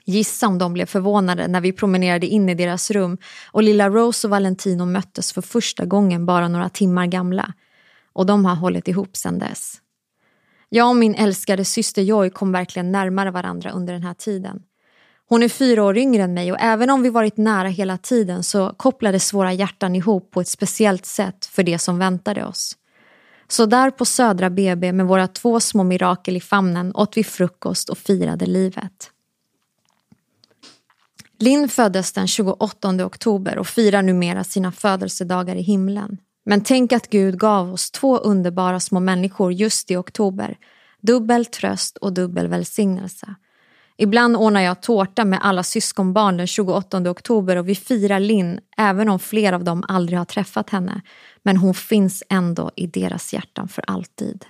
Gissa 0.04 0.46
om 0.46 0.58
de 0.58 0.72
blev 0.72 0.86
förvånade 0.86 1.48
när 1.48 1.60
vi 1.60 1.72
promenerade 1.72 2.26
in 2.26 2.48
i 2.48 2.54
deras 2.54 2.90
rum 2.90 3.18
och 3.52 3.62
lilla 3.62 3.88
Rose 3.88 4.26
och 4.26 4.30
Valentino 4.30 4.84
möttes 4.84 5.32
för 5.32 5.42
första 5.42 5.84
gången 5.84 6.26
bara 6.26 6.48
några 6.48 6.68
timmar 6.68 7.06
gamla. 7.06 7.52
Och 8.12 8.26
de 8.26 8.44
har 8.44 8.54
hållit 8.54 8.88
ihop 8.88 9.16
sedan 9.16 9.38
dess. 9.38 9.80
Jag 10.68 10.88
och 10.88 10.96
min 10.96 11.14
älskade 11.14 11.64
syster 11.64 12.02
Joy 12.02 12.30
kom 12.30 12.52
verkligen 12.52 12.92
närmare 12.92 13.30
varandra 13.30 13.70
under 13.70 13.92
den 13.92 14.02
här 14.02 14.14
tiden. 14.14 14.62
Hon 15.28 15.42
är 15.42 15.48
fyra 15.48 15.84
år 15.84 15.98
yngre 15.98 16.22
än 16.22 16.34
mig 16.34 16.52
och 16.52 16.60
även 16.60 16.90
om 16.90 17.02
vi 17.02 17.10
varit 17.10 17.36
nära 17.36 17.68
hela 17.68 17.98
tiden 17.98 18.42
så 18.42 18.74
kopplades 18.76 19.32
våra 19.32 19.52
hjärtan 19.52 19.94
ihop 19.94 20.30
på 20.30 20.40
ett 20.40 20.48
speciellt 20.48 21.06
sätt 21.06 21.46
för 21.46 21.62
det 21.62 21.78
som 21.78 21.98
väntade 21.98 22.44
oss. 22.44 22.76
Så 23.48 23.66
där 23.66 23.90
på 23.90 24.04
Södra 24.04 24.50
BB 24.50 24.92
med 24.92 25.06
våra 25.06 25.26
två 25.26 25.60
små 25.60 25.82
mirakel 25.82 26.36
i 26.36 26.40
famnen 26.40 26.92
åt 26.94 27.16
vi 27.16 27.24
frukost 27.24 27.88
och 27.88 27.98
firade 27.98 28.46
livet. 28.46 29.10
Linn 31.38 31.68
föddes 31.68 32.12
den 32.12 32.26
28 32.26 33.04
oktober 33.04 33.58
och 33.58 33.66
firar 33.66 34.02
numera 34.02 34.44
sina 34.44 34.72
födelsedagar 34.72 35.56
i 35.56 35.62
himlen. 35.62 36.18
Men 36.44 36.60
tänk 36.60 36.92
att 36.92 37.10
Gud 37.10 37.38
gav 37.38 37.72
oss 37.72 37.90
två 37.90 38.18
underbara 38.18 38.80
små 38.80 39.00
människor 39.00 39.52
just 39.52 39.90
i 39.90 39.96
oktober. 39.96 40.56
Dubbel 41.00 41.46
tröst 41.46 41.96
och 41.96 42.12
dubbel 42.12 42.48
välsignelse. 42.48 43.34
Ibland 43.96 44.36
ordnar 44.36 44.60
jag 44.60 44.82
tårta 44.82 45.24
med 45.24 45.38
alla 45.42 45.62
syskonbarn 45.62 46.36
den 46.36 46.46
28 46.46 47.10
oktober 47.10 47.56
och 47.56 47.68
vi 47.68 47.74
firar 47.74 48.20
Linn 48.20 48.60
även 48.76 49.08
om 49.08 49.18
flera 49.18 49.56
av 49.56 49.64
dem 49.64 49.84
aldrig 49.88 50.18
har 50.18 50.24
träffat 50.24 50.70
henne. 50.70 51.00
Men 51.42 51.56
hon 51.56 51.74
finns 51.74 52.22
ändå 52.28 52.70
i 52.76 52.86
deras 52.86 53.32
hjärtan 53.32 53.68
för 53.68 53.84
alltid. 53.86 54.44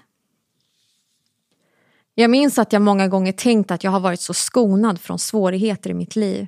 Jag 2.14 2.30
minns 2.30 2.58
att 2.58 2.72
jag 2.72 2.82
många 2.82 3.08
gånger 3.08 3.32
tänkt 3.32 3.70
att 3.70 3.84
jag 3.84 3.90
har 3.90 4.00
varit 4.00 4.20
så 4.20 4.34
skonad 4.34 5.00
från 5.00 5.18
svårigheter 5.18 5.90
i 5.90 5.94
mitt 5.94 6.16
liv. 6.16 6.46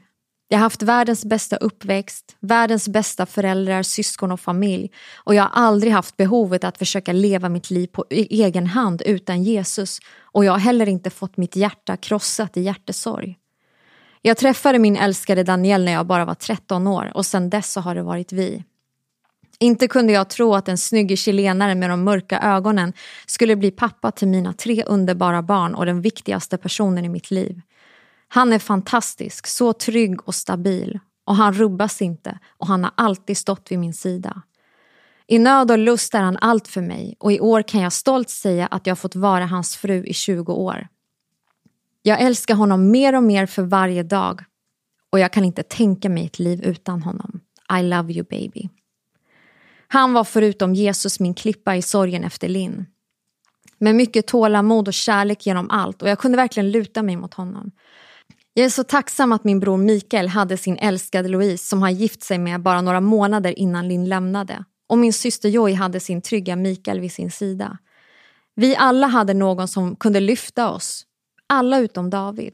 Jag 0.48 0.58
har 0.58 0.62
haft 0.62 0.82
världens 0.82 1.24
bästa 1.24 1.56
uppväxt, 1.56 2.36
världens 2.40 2.88
bästa 2.88 3.26
föräldrar, 3.26 3.82
syskon 3.82 4.32
och 4.32 4.40
familj 4.40 4.90
och 5.16 5.34
jag 5.34 5.42
har 5.42 5.50
aldrig 5.50 5.92
haft 5.92 6.16
behovet 6.16 6.64
att 6.64 6.78
försöka 6.78 7.12
leva 7.12 7.48
mitt 7.48 7.70
liv 7.70 7.86
på 7.86 8.04
e- 8.10 8.26
egen 8.30 8.66
hand 8.66 9.02
utan 9.06 9.42
Jesus 9.42 9.98
och 10.20 10.44
jag 10.44 10.52
har 10.52 10.58
heller 10.58 10.88
inte 10.88 11.10
fått 11.10 11.36
mitt 11.36 11.56
hjärta 11.56 11.96
krossat 11.96 12.56
i 12.56 12.60
hjärtesorg. 12.62 13.38
Jag 14.22 14.36
träffade 14.36 14.78
min 14.78 14.96
älskade 14.96 15.42
Daniel 15.42 15.84
när 15.84 15.92
jag 15.92 16.06
bara 16.06 16.24
var 16.24 16.34
13 16.34 16.86
år 16.86 17.12
och 17.14 17.26
sedan 17.26 17.50
dess 17.50 17.72
så 17.72 17.80
har 17.80 17.94
det 17.94 18.02
varit 18.02 18.32
vi. 18.32 18.64
Inte 19.58 19.88
kunde 19.88 20.12
jag 20.12 20.30
tro 20.30 20.54
att 20.54 20.68
en 20.68 20.78
snygg 20.78 21.18
chilenare 21.18 21.74
med 21.74 21.90
de 21.90 22.04
mörka 22.04 22.40
ögonen 22.40 22.92
skulle 23.26 23.56
bli 23.56 23.70
pappa 23.70 24.10
till 24.10 24.28
mina 24.28 24.52
tre 24.52 24.84
underbara 24.84 25.42
barn 25.42 25.74
och 25.74 25.86
den 25.86 26.00
viktigaste 26.00 26.58
personen 26.58 27.04
i 27.04 27.08
mitt 27.08 27.30
liv. 27.30 27.60
Han 28.28 28.52
är 28.52 28.58
fantastisk, 28.58 29.46
så 29.46 29.72
trygg 29.72 30.28
och 30.28 30.34
stabil 30.34 31.00
och 31.24 31.36
han 31.36 31.52
rubbas 31.52 32.02
inte 32.02 32.38
och 32.58 32.66
han 32.66 32.84
har 32.84 32.92
alltid 32.96 33.36
stått 33.36 33.72
vid 33.72 33.78
min 33.78 33.94
sida. 33.94 34.42
I 35.26 35.38
nöd 35.38 35.70
och 35.70 35.78
lust 35.78 36.14
är 36.14 36.20
han 36.20 36.38
allt 36.40 36.68
för 36.68 36.80
mig 36.80 37.16
och 37.18 37.32
i 37.32 37.40
år 37.40 37.62
kan 37.62 37.80
jag 37.80 37.92
stolt 37.92 38.30
säga 38.30 38.66
att 38.66 38.86
jag 38.86 38.98
fått 38.98 39.16
vara 39.16 39.46
hans 39.46 39.76
fru 39.76 40.04
i 40.04 40.14
20 40.14 40.52
år. 40.52 40.88
Jag 42.02 42.20
älskar 42.20 42.54
honom 42.54 42.90
mer 42.90 43.14
och 43.14 43.22
mer 43.22 43.46
för 43.46 43.62
varje 43.62 44.02
dag 44.02 44.44
och 45.10 45.18
jag 45.20 45.32
kan 45.32 45.44
inte 45.44 45.62
tänka 45.62 46.08
mig 46.08 46.26
ett 46.26 46.38
liv 46.38 46.64
utan 46.64 47.02
honom. 47.02 47.40
I 47.78 47.82
love 47.82 48.12
you 48.12 48.24
baby. 48.30 48.68
Han 49.88 50.12
var 50.12 50.24
förutom 50.24 50.74
Jesus 50.74 51.20
min 51.20 51.34
klippa 51.34 51.76
i 51.76 51.82
sorgen 51.82 52.24
efter 52.24 52.48
Linn. 52.48 52.86
Med 53.78 53.94
mycket 53.94 54.26
tålamod 54.26 54.88
och 54.88 54.94
kärlek 54.94 55.46
genom 55.46 55.70
allt 55.70 56.02
och 56.02 56.08
jag 56.08 56.18
kunde 56.18 56.36
verkligen 56.36 56.70
luta 56.70 57.02
mig 57.02 57.16
mot 57.16 57.34
honom. 57.34 57.70
Jag 58.58 58.64
är 58.64 58.70
så 58.70 58.84
tacksam 58.84 59.32
att 59.32 59.44
min 59.44 59.60
bror 59.60 59.76
Mikael 59.76 60.28
hade 60.28 60.56
sin 60.56 60.78
älskade 60.78 61.28
Louise 61.28 61.66
som 61.66 61.82
han 61.82 61.94
gift 61.94 62.22
sig 62.22 62.38
med 62.38 62.62
bara 62.62 62.80
några 62.80 63.00
månader 63.00 63.58
innan 63.58 63.88
Linn 63.88 64.08
lämnade. 64.08 64.64
Och 64.88 64.98
min 64.98 65.12
syster 65.12 65.48
Joy 65.48 65.72
hade 65.74 66.00
sin 66.00 66.22
trygga 66.22 66.56
Mikael 66.56 67.00
vid 67.00 67.12
sin 67.12 67.30
sida. 67.30 67.78
Vi 68.54 68.76
alla 68.76 69.06
hade 69.06 69.34
någon 69.34 69.68
som 69.68 69.96
kunde 69.96 70.20
lyfta 70.20 70.70
oss. 70.70 71.04
Alla 71.46 71.78
utom 71.78 72.10
David. 72.10 72.52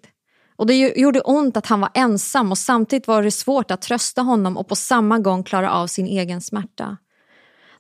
Och 0.56 0.66
det 0.66 0.74
gjorde 0.74 1.20
ont 1.20 1.56
att 1.56 1.66
han 1.66 1.80
var 1.80 1.90
ensam 1.94 2.50
och 2.50 2.58
samtidigt 2.58 3.06
var 3.06 3.22
det 3.22 3.30
svårt 3.30 3.70
att 3.70 3.82
trösta 3.82 4.22
honom 4.22 4.56
och 4.56 4.68
på 4.68 4.76
samma 4.76 5.18
gång 5.18 5.44
klara 5.44 5.72
av 5.72 5.86
sin 5.86 6.06
egen 6.06 6.40
smärta. 6.40 6.96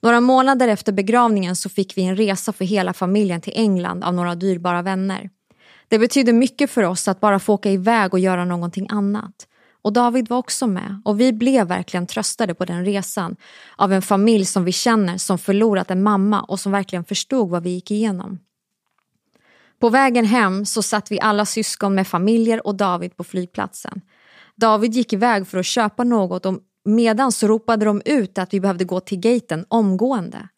Några 0.00 0.20
månader 0.20 0.68
efter 0.68 0.92
begravningen 0.92 1.56
så 1.56 1.68
fick 1.68 1.96
vi 1.96 2.02
en 2.02 2.16
resa 2.16 2.52
för 2.52 2.64
hela 2.64 2.92
familjen 2.92 3.40
till 3.40 3.52
England 3.56 4.04
av 4.04 4.14
några 4.14 4.34
dyrbara 4.34 4.82
vänner. 4.82 5.30
Det 5.88 5.98
betydde 5.98 6.32
mycket 6.32 6.70
för 6.70 6.82
oss 6.82 7.08
att 7.08 7.20
bara 7.20 7.38
få 7.38 7.54
åka 7.54 7.70
iväg 7.70 8.14
och 8.14 8.20
göra 8.20 8.44
någonting 8.44 8.86
annat. 8.90 9.46
Och 9.82 9.92
David 9.92 10.28
var 10.28 10.38
också 10.38 10.66
med 10.66 11.02
och 11.04 11.20
vi 11.20 11.32
blev 11.32 11.66
verkligen 11.66 12.06
tröstade 12.06 12.54
på 12.54 12.64
den 12.64 12.84
resan 12.84 13.36
av 13.76 13.92
en 13.92 14.02
familj 14.02 14.44
som 14.44 14.64
vi 14.64 14.72
känner 14.72 15.18
som 15.18 15.38
förlorat 15.38 15.90
en 15.90 16.02
mamma 16.02 16.42
och 16.42 16.60
som 16.60 16.72
verkligen 16.72 17.04
förstod 17.04 17.50
vad 17.50 17.62
vi 17.62 17.70
gick 17.70 17.90
igenom. 17.90 18.38
På 19.80 19.88
vägen 19.88 20.24
hem 20.24 20.66
så 20.66 20.82
satt 20.82 21.12
vi 21.12 21.20
alla 21.20 21.46
syskon 21.46 21.94
med 21.94 22.06
familjer 22.06 22.66
och 22.66 22.74
David 22.74 23.16
på 23.16 23.24
flygplatsen. 23.24 24.00
David 24.56 24.94
gick 24.94 25.12
iväg 25.12 25.46
för 25.46 25.58
att 25.58 25.66
köpa 25.66 26.04
något 26.04 26.46
och 26.46 26.58
medan 26.84 27.32
så 27.32 27.48
ropade 27.48 27.84
de 27.84 28.02
ut 28.04 28.38
att 28.38 28.54
vi 28.54 28.60
behövde 28.60 28.84
gå 28.84 29.00
till 29.00 29.18
gaten 29.18 29.64
omgående. 29.68 30.48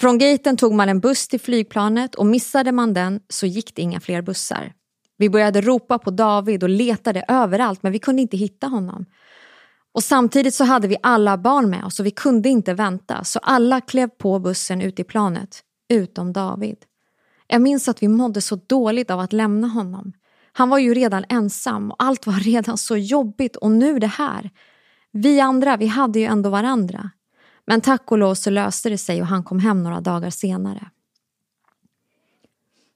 Från 0.00 0.18
gaten 0.18 0.56
tog 0.56 0.74
man 0.74 0.88
en 0.88 1.00
buss 1.00 1.28
till 1.28 1.40
flygplanet 1.40 2.14
och 2.14 2.26
missade 2.26 2.72
man 2.72 2.94
den 2.94 3.20
så 3.28 3.46
gick 3.46 3.74
det 3.74 3.82
inga 3.82 4.00
fler 4.00 4.22
bussar. 4.22 4.72
Vi 5.16 5.30
började 5.30 5.60
ropa 5.60 5.98
på 5.98 6.10
David 6.10 6.62
och 6.62 6.68
letade 6.68 7.24
överallt 7.28 7.82
men 7.82 7.92
vi 7.92 7.98
kunde 7.98 8.22
inte 8.22 8.36
hitta 8.36 8.66
honom. 8.66 9.06
Och 9.94 10.04
samtidigt 10.04 10.54
så 10.54 10.64
hade 10.64 10.88
vi 10.88 10.96
alla 11.02 11.38
barn 11.38 11.70
med 11.70 11.84
oss 11.84 12.00
och 12.00 12.06
vi 12.06 12.10
kunde 12.10 12.48
inte 12.48 12.74
vänta 12.74 13.24
så 13.24 13.38
alla 13.38 13.80
klev 13.80 14.08
på 14.08 14.38
bussen 14.38 14.82
ut 14.82 15.00
i 15.00 15.04
planet, 15.04 15.60
utom 15.88 16.32
David. 16.32 16.76
Jag 17.46 17.62
minns 17.62 17.88
att 17.88 18.02
vi 18.02 18.08
mådde 18.08 18.40
så 18.40 18.56
dåligt 18.66 19.10
av 19.10 19.20
att 19.20 19.32
lämna 19.32 19.68
honom. 19.68 20.12
Han 20.52 20.68
var 20.68 20.78
ju 20.78 20.94
redan 20.94 21.24
ensam 21.28 21.90
och 21.90 21.96
allt 21.98 22.26
var 22.26 22.32
redan 22.44 22.78
så 22.78 22.96
jobbigt 22.96 23.56
och 23.56 23.70
nu 23.70 23.98
det 23.98 24.06
här. 24.06 24.50
Vi 25.12 25.40
andra, 25.40 25.76
vi 25.76 25.86
hade 25.86 26.18
ju 26.18 26.24
ändå 26.24 26.50
varandra. 26.50 27.10
Men 27.66 27.80
tack 27.80 28.12
och 28.12 28.18
lov 28.18 28.34
så 28.34 28.50
löste 28.50 28.88
det 28.88 28.98
sig 28.98 29.20
och 29.20 29.26
han 29.26 29.44
kom 29.44 29.58
hem 29.58 29.82
några 29.82 30.00
dagar 30.00 30.30
senare. 30.30 30.90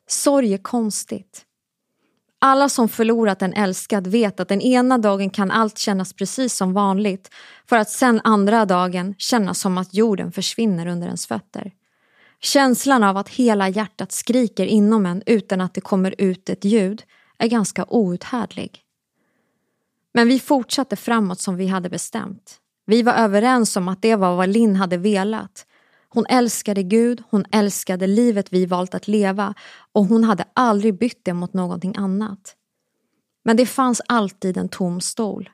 Sorg 0.07 0.55
är 0.55 0.59
konstigt. 0.59 1.45
Alla 2.41 2.69
som 2.69 2.89
förlorat 2.89 3.43
en 3.43 3.53
älskad 3.53 4.07
vet 4.07 4.41
att 4.41 4.49
den 4.49 4.61
ena 4.61 4.99
dagen 4.99 5.31
kan 5.31 5.51
allt 5.51 5.79
kännas 5.79 6.13
precis 6.13 6.55
som 6.55 6.73
vanligt 6.73 7.31
för 7.67 7.77
att 7.77 7.91
sen 7.91 8.21
andra 8.25 8.65
dagen 8.65 9.15
kännas 9.19 9.61
som 9.61 9.79
att 9.79 9.95
jorden 9.95 10.33
försvinner 10.33 10.87
under 10.87 11.07
ens 11.07 11.27
fötter. 11.27 11.73
Känslan 12.41 13.05
av 13.05 13.17
att 13.17 13.29
hela 13.29 13.69
hjärtat 13.69 14.13
skriker 14.13 14.67
inom 14.67 15.07
en 15.07 15.23
utan 15.27 15.61
att 15.61 15.75
det 15.75 15.81
kommer 15.81 16.15
ut 16.19 16.49
ett 16.49 16.65
ljud 16.65 17.03
är 17.39 17.49
ganska 17.49 17.85
outhärdlig. 17.89 18.83
Men 20.13 20.29
vi 20.29 20.41
fortsatte 20.41 20.97
framåt 20.97 21.41
som 21.41 21.57
vi 21.57 21.67
hade 21.67 21.89
bestämt. 21.89 22.61
Vi 22.89 23.03
var 23.03 23.13
överens 23.13 23.77
om 23.77 23.89
att 23.89 24.03
det 24.03 24.17
var 24.17 24.37
vad 24.37 24.49
Linn 24.49 24.77
hade 24.77 24.97
velat. 24.97 25.67
Hon 26.09 26.27
älskade 26.27 26.83
Gud, 26.83 27.23
hon 27.31 27.45
älskade 27.53 28.07
livet 28.07 28.53
vi 28.53 28.67
valt 28.67 28.95
att 28.95 29.09
leva 29.09 29.55
och 29.93 30.05
hon 30.05 30.25
hade 30.25 30.45
aldrig 30.53 30.99
bytt 30.99 31.25
det 31.25 31.33
mot 31.33 31.53
någonting 31.53 31.95
annat. 31.97 32.57
Men 33.45 33.57
det 33.57 33.67
fanns 33.67 34.03
alltid 34.07 34.57
en 34.57 34.69
tom 34.69 35.01
stol. 35.01 35.51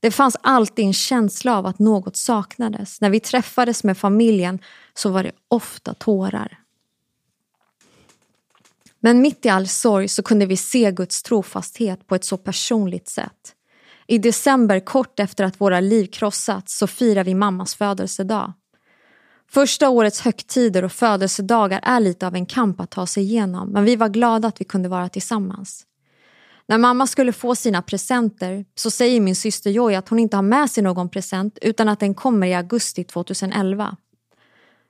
Det 0.00 0.10
fanns 0.10 0.36
alltid 0.40 0.84
en 0.84 0.92
känsla 0.92 1.58
av 1.58 1.66
att 1.66 1.78
något 1.78 2.16
saknades. 2.16 3.00
När 3.00 3.10
vi 3.10 3.20
träffades 3.20 3.84
med 3.84 3.98
familjen 3.98 4.58
så 4.94 5.10
var 5.10 5.22
det 5.22 5.32
ofta 5.48 5.94
tårar. 5.94 6.58
Men 9.00 9.20
mitt 9.20 9.46
i 9.46 9.48
all 9.48 9.68
sorg 9.68 10.08
så 10.08 10.22
kunde 10.22 10.46
vi 10.46 10.56
se 10.56 10.92
Guds 10.92 11.22
trofasthet 11.22 12.06
på 12.06 12.14
ett 12.14 12.24
så 12.24 12.36
personligt 12.36 13.08
sätt. 13.08 13.55
I 14.06 14.18
december, 14.18 14.80
kort 14.80 15.20
efter 15.20 15.44
att 15.44 15.60
våra 15.60 15.80
liv 15.80 16.06
krossats, 16.06 16.78
så 16.78 16.86
firar 16.86 17.24
vi 17.24 17.34
mammas 17.34 17.74
födelsedag. 17.74 18.52
Första 19.50 19.88
årets 19.88 20.20
högtider 20.20 20.84
och 20.84 20.92
födelsedagar 20.92 21.80
är 21.82 22.00
lite 22.00 22.26
av 22.26 22.34
en 22.34 22.46
kamp 22.46 22.80
att 22.80 22.90
ta 22.90 23.06
sig 23.06 23.22
igenom 23.22 23.68
men 23.72 23.84
vi 23.84 23.96
var 23.96 24.08
glada 24.08 24.48
att 24.48 24.60
vi 24.60 24.64
kunde 24.64 24.88
vara 24.88 25.08
tillsammans. 25.08 25.86
När 26.68 26.78
mamma 26.78 27.06
skulle 27.06 27.32
få 27.32 27.54
sina 27.54 27.82
presenter 27.82 28.64
så 28.74 28.90
säger 28.90 29.20
min 29.20 29.36
syster 29.36 29.70
Joy 29.70 29.94
att 29.94 30.08
hon 30.08 30.18
inte 30.18 30.36
har 30.36 30.42
med 30.42 30.70
sig 30.70 30.82
någon 30.82 31.08
present 31.08 31.58
utan 31.62 31.88
att 31.88 32.00
den 32.00 32.14
kommer 32.14 32.46
i 32.46 32.54
augusti 32.54 33.04
2011. 33.04 33.96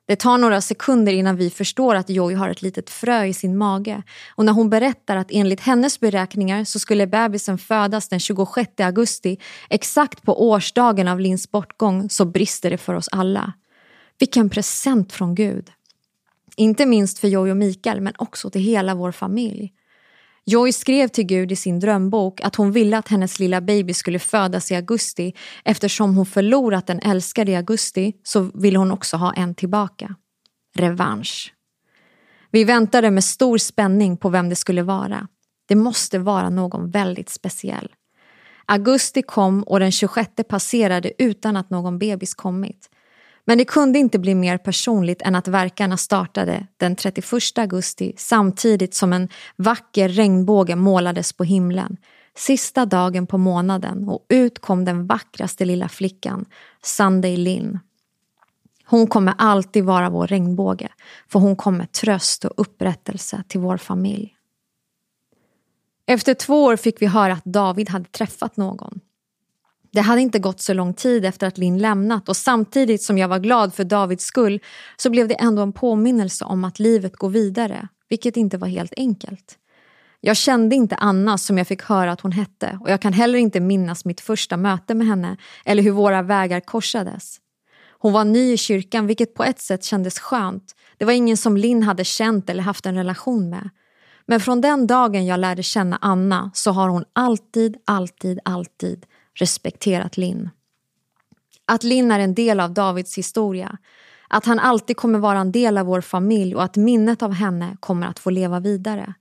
Det 0.06 0.16
tar 0.16 0.38
några 0.38 0.60
sekunder 0.60 1.12
innan 1.12 1.36
vi 1.36 1.50
förstår 1.50 1.94
att 1.94 2.10
Joy 2.10 2.34
har 2.34 2.48
ett 2.48 2.62
litet 2.62 2.90
frö 2.90 3.24
i 3.24 3.34
sin 3.34 3.56
mage 3.56 4.02
och 4.34 4.44
när 4.44 4.52
hon 4.52 4.70
berättar 4.70 5.16
att 5.16 5.30
enligt 5.30 5.60
hennes 5.60 6.00
beräkningar 6.00 6.64
så 6.64 6.78
skulle 6.78 7.06
bebisen 7.06 7.58
födas 7.58 8.08
den 8.08 8.20
26 8.20 8.80
augusti 8.80 9.38
exakt 9.70 10.22
på 10.22 10.48
årsdagen 10.48 11.08
av 11.08 11.20
Lins 11.20 11.50
bortgång 11.50 12.10
så 12.10 12.24
brister 12.24 12.70
det 12.70 12.78
för 12.78 12.94
oss 12.94 13.08
alla. 13.12 13.52
Vilken 14.18 14.50
present 14.50 15.12
från 15.12 15.34
Gud! 15.34 15.70
Inte 16.56 16.86
minst 16.86 17.18
för 17.18 17.28
Joy 17.28 17.50
och 17.50 17.56
Mikael 17.56 18.00
men 18.00 18.12
också 18.18 18.50
till 18.50 18.62
hela 18.62 18.94
vår 18.94 19.12
familj. 19.12 19.72
Joy 20.48 20.72
skrev 20.72 21.08
till 21.08 21.26
Gud 21.26 21.52
i 21.52 21.56
sin 21.56 21.80
drömbok 21.80 22.40
att 22.40 22.56
hon 22.56 22.72
ville 22.72 22.98
att 22.98 23.08
hennes 23.08 23.38
lilla 23.38 23.60
baby 23.60 23.94
skulle 23.94 24.18
födas 24.18 24.72
i 24.72 24.74
augusti 24.74 25.32
eftersom 25.64 26.16
hon 26.16 26.26
förlorat 26.26 26.90
en 26.90 27.00
älskad 27.00 27.48
i 27.48 27.54
augusti 27.54 28.12
så 28.22 28.40
ville 28.54 28.78
hon 28.78 28.90
också 28.90 29.16
ha 29.16 29.32
en 29.32 29.54
tillbaka. 29.54 30.14
Revansch. 30.76 31.54
Vi 32.50 32.64
väntade 32.64 33.10
med 33.10 33.24
stor 33.24 33.58
spänning 33.58 34.16
på 34.16 34.28
vem 34.28 34.48
det 34.48 34.56
skulle 34.56 34.82
vara. 34.82 35.28
Det 35.68 35.74
måste 35.74 36.18
vara 36.18 36.50
någon 36.50 36.90
väldigt 36.90 37.28
speciell. 37.28 37.94
Augusti 38.66 39.22
kom 39.22 39.62
och 39.62 39.80
den 39.80 39.92
26 39.92 40.30
passerade 40.48 41.12
utan 41.18 41.56
att 41.56 41.70
någon 41.70 41.98
bebis 41.98 42.34
kommit. 42.34 42.90
Men 43.48 43.58
det 43.58 43.64
kunde 43.64 43.98
inte 43.98 44.18
bli 44.18 44.34
mer 44.34 44.58
personligt 44.58 45.22
än 45.22 45.34
att 45.34 45.48
verkarna 45.48 45.96
startade 45.96 46.66
den 46.76 46.96
31 46.96 47.58
augusti 47.58 48.12
samtidigt 48.16 48.94
som 48.94 49.12
en 49.12 49.28
vacker 49.56 50.08
regnbåge 50.08 50.76
målades 50.76 51.32
på 51.32 51.44
himlen. 51.44 51.96
Sista 52.34 52.86
dagen 52.86 53.26
på 53.26 53.38
månaden 53.38 54.08
och 54.08 54.26
ut 54.28 54.58
kom 54.58 54.84
den 54.84 55.06
vackraste 55.06 55.64
lilla 55.64 55.88
flickan, 55.88 56.44
Sunday 56.82 57.36
Lynn. 57.36 57.78
Hon 58.84 59.06
kommer 59.06 59.34
alltid 59.38 59.84
vara 59.84 60.10
vår 60.10 60.26
regnbåge 60.26 60.88
för 61.28 61.38
hon 61.38 61.56
kommer 61.56 61.86
tröst 61.86 62.44
och 62.44 62.52
upprättelse 62.56 63.42
till 63.48 63.60
vår 63.60 63.76
familj. 63.76 64.36
Efter 66.06 66.34
två 66.34 66.64
år 66.64 66.76
fick 66.76 67.02
vi 67.02 67.06
höra 67.06 67.32
att 67.32 67.44
David 67.44 67.88
hade 67.88 68.04
träffat 68.04 68.56
någon. 68.56 69.00
Det 69.96 70.02
hade 70.02 70.20
inte 70.20 70.38
gått 70.38 70.60
så 70.60 70.74
lång 70.74 70.94
tid 70.94 71.24
efter 71.24 71.46
att 71.46 71.58
Linn 71.58 71.78
lämnat 71.78 72.28
och 72.28 72.36
samtidigt 72.36 73.02
som 73.02 73.18
jag 73.18 73.28
var 73.28 73.38
glad 73.38 73.74
för 73.74 73.84
Davids 73.84 74.24
skull 74.24 74.60
så 74.96 75.10
blev 75.10 75.28
det 75.28 75.34
ändå 75.34 75.62
en 75.62 75.72
påminnelse 75.72 76.44
om 76.44 76.64
att 76.64 76.78
livet 76.78 77.16
går 77.16 77.28
vidare, 77.28 77.88
vilket 78.08 78.36
inte 78.36 78.58
var 78.58 78.68
helt 78.68 78.92
enkelt. 78.96 79.58
Jag 80.20 80.36
kände 80.36 80.76
inte 80.76 80.96
Anna 80.96 81.38
som 81.38 81.58
jag 81.58 81.66
fick 81.66 81.82
höra 81.82 82.12
att 82.12 82.20
hon 82.20 82.32
hette 82.32 82.78
och 82.82 82.90
jag 82.90 83.00
kan 83.00 83.12
heller 83.12 83.38
inte 83.38 83.60
minnas 83.60 84.04
mitt 84.04 84.20
första 84.20 84.56
möte 84.56 84.94
med 84.94 85.06
henne 85.06 85.36
eller 85.64 85.82
hur 85.82 85.90
våra 85.90 86.22
vägar 86.22 86.60
korsades. 86.60 87.36
Hon 87.98 88.12
var 88.12 88.24
ny 88.24 88.52
i 88.52 88.56
kyrkan 88.56 89.06
vilket 89.06 89.34
på 89.34 89.44
ett 89.44 89.60
sätt 89.60 89.84
kändes 89.84 90.18
skönt. 90.18 90.74
Det 90.96 91.04
var 91.04 91.12
ingen 91.12 91.36
som 91.36 91.56
Linn 91.56 91.82
hade 91.82 92.04
känt 92.04 92.50
eller 92.50 92.62
haft 92.62 92.86
en 92.86 92.94
relation 92.94 93.50
med. 93.50 93.70
Men 94.26 94.40
från 94.40 94.60
den 94.60 94.86
dagen 94.86 95.26
jag 95.26 95.40
lärde 95.40 95.62
känna 95.62 95.98
Anna 96.00 96.50
så 96.54 96.70
har 96.70 96.88
hon 96.88 97.04
alltid, 97.12 97.76
alltid, 97.84 98.38
alltid 98.44 99.06
respekterat 99.36 100.16
Linn. 100.16 100.50
Att 101.66 101.82
Linn 101.82 102.10
är 102.10 102.18
en 102.18 102.34
del 102.34 102.60
av 102.60 102.74
Davids 102.74 103.18
historia, 103.18 103.78
att 104.28 104.46
han 104.46 104.58
alltid 104.58 104.96
kommer 104.96 105.18
vara 105.18 105.38
en 105.38 105.52
del 105.52 105.78
av 105.78 105.86
vår 105.86 106.00
familj 106.00 106.54
och 106.54 106.62
att 106.62 106.76
minnet 106.76 107.22
av 107.22 107.32
henne 107.32 107.76
kommer 107.80 108.06
att 108.06 108.18
få 108.18 108.30
leva 108.30 108.60
vidare. 108.60 109.14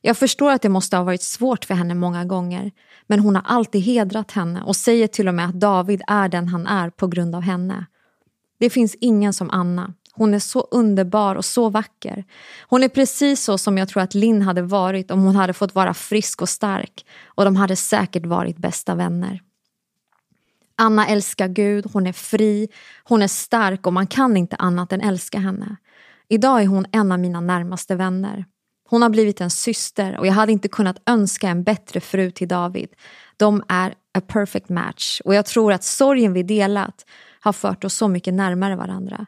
Jag 0.00 0.16
förstår 0.16 0.50
att 0.50 0.62
det 0.62 0.68
måste 0.68 0.96
ha 0.96 1.04
varit 1.04 1.22
svårt 1.22 1.64
för 1.64 1.74
henne 1.74 1.94
många 1.94 2.24
gånger 2.24 2.72
men 3.06 3.20
hon 3.20 3.36
har 3.36 3.42
alltid 3.46 3.82
hedrat 3.82 4.30
henne 4.30 4.62
och 4.62 4.76
säger 4.76 5.06
till 5.06 5.28
och 5.28 5.34
med 5.34 5.48
att 5.48 5.60
David 5.60 6.02
är 6.06 6.28
den 6.28 6.48
han 6.48 6.66
är 6.66 6.90
på 6.90 7.06
grund 7.06 7.34
av 7.34 7.42
henne. 7.42 7.86
Det 8.58 8.70
finns 8.70 8.96
ingen 9.00 9.32
som 9.32 9.50
Anna. 9.50 9.94
Hon 10.16 10.34
är 10.34 10.38
så 10.38 10.60
underbar 10.70 11.34
och 11.34 11.44
så 11.44 11.68
vacker. 11.68 12.24
Hon 12.68 12.82
är 12.82 12.88
precis 12.88 13.44
så 13.44 13.58
som 13.58 13.78
jag 13.78 13.88
tror 13.88 14.02
att 14.02 14.14
Linn 14.14 14.42
hade 14.42 14.62
varit 14.62 15.10
om 15.10 15.22
hon 15.22 15.36
hade 15.36 15.52
fått 15.52 15.74
vara 15.74 15.94
frisk 15.94 16.42
och 16.42 16.48
stark 16.48 17.06
och 17.26 17.44
de 17.44 17.56
hade 17.56 17.76
säkert 17.76 18.26
varit 18.26 18.56
bästa 18.56 18.94
vänner. 18.94 19.40
Anna 20.76 21.06
älskar 21.06 21.48
Gud, 21.48 21.86
hon 21.92 22.06
är 22.06 22.12
fri, 22.12 22.68
hon 23.04 23.22
är 23.22 23.28
stark 23.28 23.86
och 23.86 23.92
man 23.92 24.06
kan 24.06 24.36
inte 24.36 24.56
annat 24.56 24.92
än 24.92 25.00
älska 25.00 25.38
henne. 25.38 25.76
Idag 26.28 26.62
är 26.62 26.66
hon 26.66 26.86
en 26.92 27.12
av 27.12 27.18
mina 27.18 27.40
närmaste 27.40 27.94
vänner. 27.94 28.44
Hon 28.88 29.02
har 29.02 29.08
blivit 29.08 29.40
en 29.40 29.50
syster 29.50 30.18
och 30.18 30.26
jag 30.26 30.32
hade 30.32 30.52
inte 30.52 30.68
kunnat 30.68 31.02
önska 31.06 31.48
en 31.48 31.62
bättre 31.62 32.00
fru 32.00 32.30
till 32.30 32.48
David. 32.48 32.88
De 33.36 33.62
är 33.68 33.94
a 34.18 34.20
perfect 34.20 34.68
match 34.68 35.20
och 35.24 35.34
jag 35.34 35.46
tror 35.46 35.72
att 35.72 35.84
sorgen 35.84 36.32
vi 36.32 36.42
delat 36.42 37.06
har 37.40 37.52
fört 37.52 37.84
oss 37.84 37.94
så 37.94 38.08
mycket 38.08 38.34
närmare 38.34 38.76
varandra. 38.76 39.26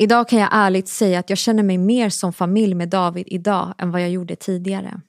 Idag 0.00 0.28
kan 0.28 0.38
jag 0.38 0.48
ärligt 0.52 0.88
säga 0.88 1.18
att 1.18 1.30
jag 1.30 1.38
känner 1.38 1.62
mig 1.62 1.78
mer 1.78 2.10
som 2.10 2.32
familj 2.32 2.74
med 2.74 2.88
David 2.88 3.24
idag 3.26 3.74
än 3.78 3.90
vad 3.90 4.02
jag 4.02 4.10
gjorde 4.10 4.36
tidigare. 4.36 5.00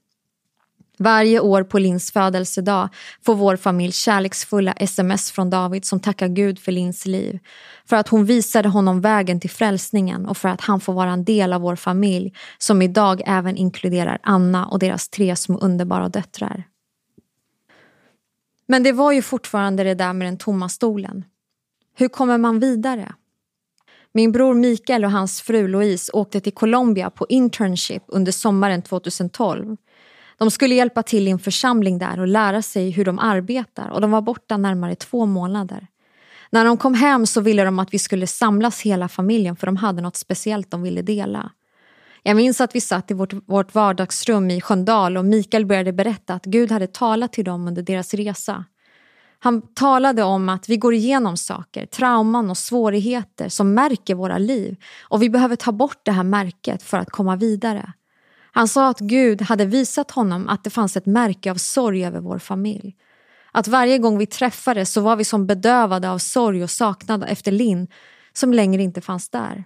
Varje 0.98 1.40
år 1.40 1.64
på 1.64 1.80
Lins 1.80 2.12
födelsedag 2.12 2.90
får 3.26 3.36
vår 3.36 3.56
familj 3.56 3.92
kärleksfulla 3.92 4.72
sms 4.72 5.32
från 5.32 5.50
David 5.50 5.86
som 5.86 6.00
tackar 6.00 6.28
Gud 6.28 6.60
för 6.60 6.72
Lins 6.72 7.06
liv. 7.06 7.40
För 7.86 7.96
att 7.96 8.08
hon 8.08 8.26
visade 8.26 8.70
honom 8.70 9.02
vägen 9.02 9.40
till 9.40 9.50
frälsningen 9.50 10.26
och 10.26 10.38
för 10.38 10.50
att 10.50 10.62
han 10.62 10.80
får 10.80 10.94
vara 10.94 11.12
en 11.12 11.26
del 11.26 11.54
av 11.54 11.62
vår 11.62 11.76
familj 11.76 12.34
som 12.58 12.82
idag 12.82 13.22
även 13.26 13.58
inkluderar 13.58 14.20
Anna 14.24 14.66
och 14.66 14.80
deras 14.80 15.10
tre 15.10 15.36
små 15.36 15.58
underbara 15.58 16.10
döttrar. 16.10 16.64
Men 18.68 18.84
det 18.84 18.92
var 18.92 19.12
ju 19.12 19.22
fortfarande 19.22 19.84
det 19.84 19.96
där 19.96 20.14
med 20.14 20.28
den 20.28 20.38
tomma 20.38 20.70
stolen. 20.70 21.26
Hur 21.96 22.08
kommer 22.08 22.38
man 22.38 22.60
vidare? 22.60 23.14
Min 24.14 24.32
bror 24.32 24.54
Mikael 24.54 25.06
och 25.06 25.12
hans 25.12 25.42
fru 25.42 25.68
Louise 25.68 26.12
åkte 26.14 26.40
till 26.40 26.54
Colombia 26.54 27.10
på 27.10 27.26
internship 27.30 28.04
under 28.08 28.32
sommaren 28.32 28.82
2012. 28.82 29.78
De 30.38 30.52
skulle 30.52 30.76
hjälpa 30.76 31.04
till 31.04 31.28
i 31.28 31.32
en 31.32 31.40
församling 31.40 31.98
där 31.98 32.20
och 32.20 32.28
lära 32.28 32.62
sig 32.62 32.90
hur 32.90 33.06
de 33.06 33.20
arbetar 33.20 33.90
och 33.90 34.02
de 34.02 34.12
var 34.12 34.22
borta 34.22 34.58
närmare 34.58 34.96
två 34.96 35.26
månader. 35.26 35.88
När 36.50 36.66
de 36.66 36.78
kom 36.78 36.94
hem 36.94 37.26
så 37.26 37.42
ville 37.42 37.64
de 37.64 37.80
att 37.80 37.94
vi 37.94 38.00
skulle 38.00 38.28
samlas 38.28 38.82
hela 38.82 39.08
familjen 39.08 39.56
för 39.56 39.68
de 39.68 39.76
hade 39.76 40.02
något 40.02 40.16
speciellt 40.16 40.72
de 40.72 40.82
ville 40.82 41.02
dela. 41.02 41.52
Jag 42.24 42.36
minns 42.36 42.62
att 42.62 42.76
vi 42.76 42.82
satt 42.82 43.12
i 43.12 43.14
vårt, 43.14 43.34
vårt 43.34 43.76
vardagsrum 43.76 44.52
i 44.52 44.62
Sköndal 44.62 45.18
och 45.18 45.26
Mikael 45.26 45.66
började 45.66 45.94
berätta 45.94 46.34
att 46.34 46.46
Gud 46.46 46.72
hade 46.72 46.88
talat 46.88 47.34
till 47.34 47.46
dem 47.46 47.68
under 47.68 47.82
deras 47.82 48.14
resa. 48.14 48.66
Han 49.40 49.62
talade 49.74 50.24
om 50.24 50.50
att 50.50 50.70
vi 50.70 50.78
går 50.78 50.94
igenom 50.94 51.38
saker, 51.38 51.86
trauman 51.86 52.50
och 52.50 52.58
svårigheter 52.58 53.50
som 53.50 53.74
märker 53.74 54.16
våra 54.16 54.38
liv 54.38 54.76
och 55.02 55.22
vi 55.22 55.30
behöver 55.30 55.56
ta 55.56 55.72
bort 55.72 56.02
det 56.04 56.12
här 56.12 56.24
märket 56.24 56.84
för 56.84 56.98
att 56.98 57.10
komma 57.10 57.36
vidare. 57.36 57.94
Han 58.52 58.68
sa 58.68 58.90
att 58.90 59.00
Gud 59.00 59.42
hade 59.42 59.66
visat 59.66 60.12
honom 60.12 60.50
att 60.50 60.64
det 60.64 60.70
fanns 60.70 60.98
ett 60.98 61.06
märke 61.06 61.52
av 61.52 61.56
sorg 61.56 62.06
över 62.06 62.20
vår 62.20 62.40
familj. 62.40 62.96
Att 63.52 63.68
varje 63.68 63.98
gång 63.98 64.18
vi 64.18 64.26
träffades 64.26 64.94
så 64.94 65.02
var 65.02 65.16
vi 65.16 65.26
som 65.26 65.48
bedövade 65.48 66.10
av 66.10 66.18
sorg 66.18 66.64
och 66.64 66.70
saknad 66.70 67.26
efter 67.28 67.52
Linn 67.52 67.88
som 68.34 68.54
längre 68.54 68.84
inte 68.84 69.02
fanns 69.02 69.30
där. 69.30 69.64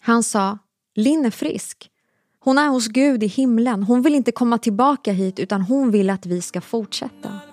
Han 0.00 0.22
sa, 0.22 0.58
Linn 0.94 1.24
är 1.24 1.30
frisk. 1.30 1.90
Hon 2.40 2.58
är 2.58 2.68
hos 2.68 2.88
Gud 2.88 3.22
i 3.22 3.26
himlen. 3.26 3.82
Hon 3.82 4.02
vill 4.02 4.14
inte 4.14 4.32
komma 4.32 4.58
tillbaka 4.58 5.12
hit 5.12 5.38
utan 5.38 5.62
hon 5.62 5.90
vill 5.90 6.10
att 6.10 6.26
vi 6.26 6.42
ska 6.42 6.60
fortsätta. 6.60 7.49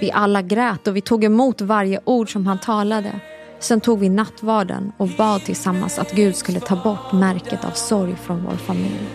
Vi 0.00 0.12
alla 0.12 0.42
grät 0.42 0.88
och 0.88 0.96
vi 0.96 1.00
tog 1.00 1.24
emot 1.24 1.60
varje 1.60 2.00
ord 2.04 2.32
som 2.32 2.46
han 2.46 2.58
talade. 2.58 3.20
Sen 3.58 3.80
tog 3.80 3.98
vi 3.98 4.08
nattvarden 4.08 4.92
och 4.96 5.08
bad 5.08 5.44
tillsammans 5.44 5.98
att 5.98 6.12
Gud 6.12 6.36
skulle 6.36 6.60
ta 6.60 6.76
bort 6.76 7.12
märket 7.12 7.64
av 7.64 7.70
sorg 7.70 8.16
från 8.16 8.44
vår 8.44 8.56
familj. 8.56 9.06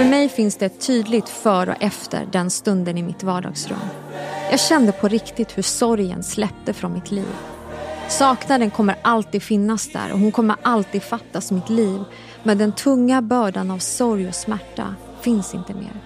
För 0.00 0.10
mig 0.10 0.28
finns 0.28 0.56
det 0.56 0.66
ett 0.66 0.86
tydligt 0.86 1.28
för 1.28 1.68
och 1.68 1.74
efter 1.80 2.28
den 2.32 2.50
stunden 2.50 2.98
i 2.98 3.02
mitt 3.02 3.22
vardagsrum. 3.22 3.78
Jag 4.50 4.60
kände 4.60 4.92
på 4.92 5.08
riktigt 5.08 5.58
hur 5.58 5.62
sorgen 5.62 6.22
släppte 6.22 6.72
från 6.72 6.92
mitt 6.92 7.10
liv. 7.10 7.34
Saknaden 8.08 8.70
kommer 8.70 8.96
alltid 9.02 9.42
finnas 9.42 9.92
där 9.92 10.12
och 10.12 10.18
hon 10.18 10.32
kommer 10.32 10.56
alltid 10.62 11.02
fattas 11.02 11.52
mitt 11.52 11.70
liv. 11.70 12.00
Men 12.42 12.58
den 12.58 12.72
tunga 12.72 13.22
bördan 13.22 13.70
av 13.70 13.78
sorg 13.78 14.28
och 14.28 14.34
smärta 14.34 14.94
finns 15.20 15.54
inte 15.54 15.74
mer. 15.74 16.00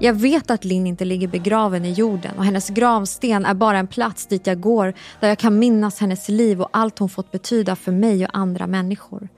Jag 0.00 0.14
vet 0.14 0.50
att 0.50 0.64
Linn 0.64 0.86
inte 0.86 1.04
ligger 1.04 1.28
begraven 1.28 1.84
i 1.84 1.92
jorden 1.92 2.38
och 2.38 2.44
hennes 2.44 2.68
gravsten 2.68 3.44
är 3.44 3.54
bara 3.54 3.78
en 3.78 3.86
plats 3.86 4.26
dit 4.26 4.46
jag 4.46 4.60
går 4.60 4.94
där 5.20 5.28
jag 5.28 5.38
kan 5.38 5.58
minnas 5.58 6.00
hennes 6.00 6.28
liv 6.28 6.62
och 6.62 6.68
allt 6.72 6.98
hon 6.98 7.08
fått 7.08 7.32
betyda 7.32 7.76
för 7.76 7.92
mig 7.92 8.24
och 8.24 8.30
andra 8.32 8.66
människor. 8.66 9.28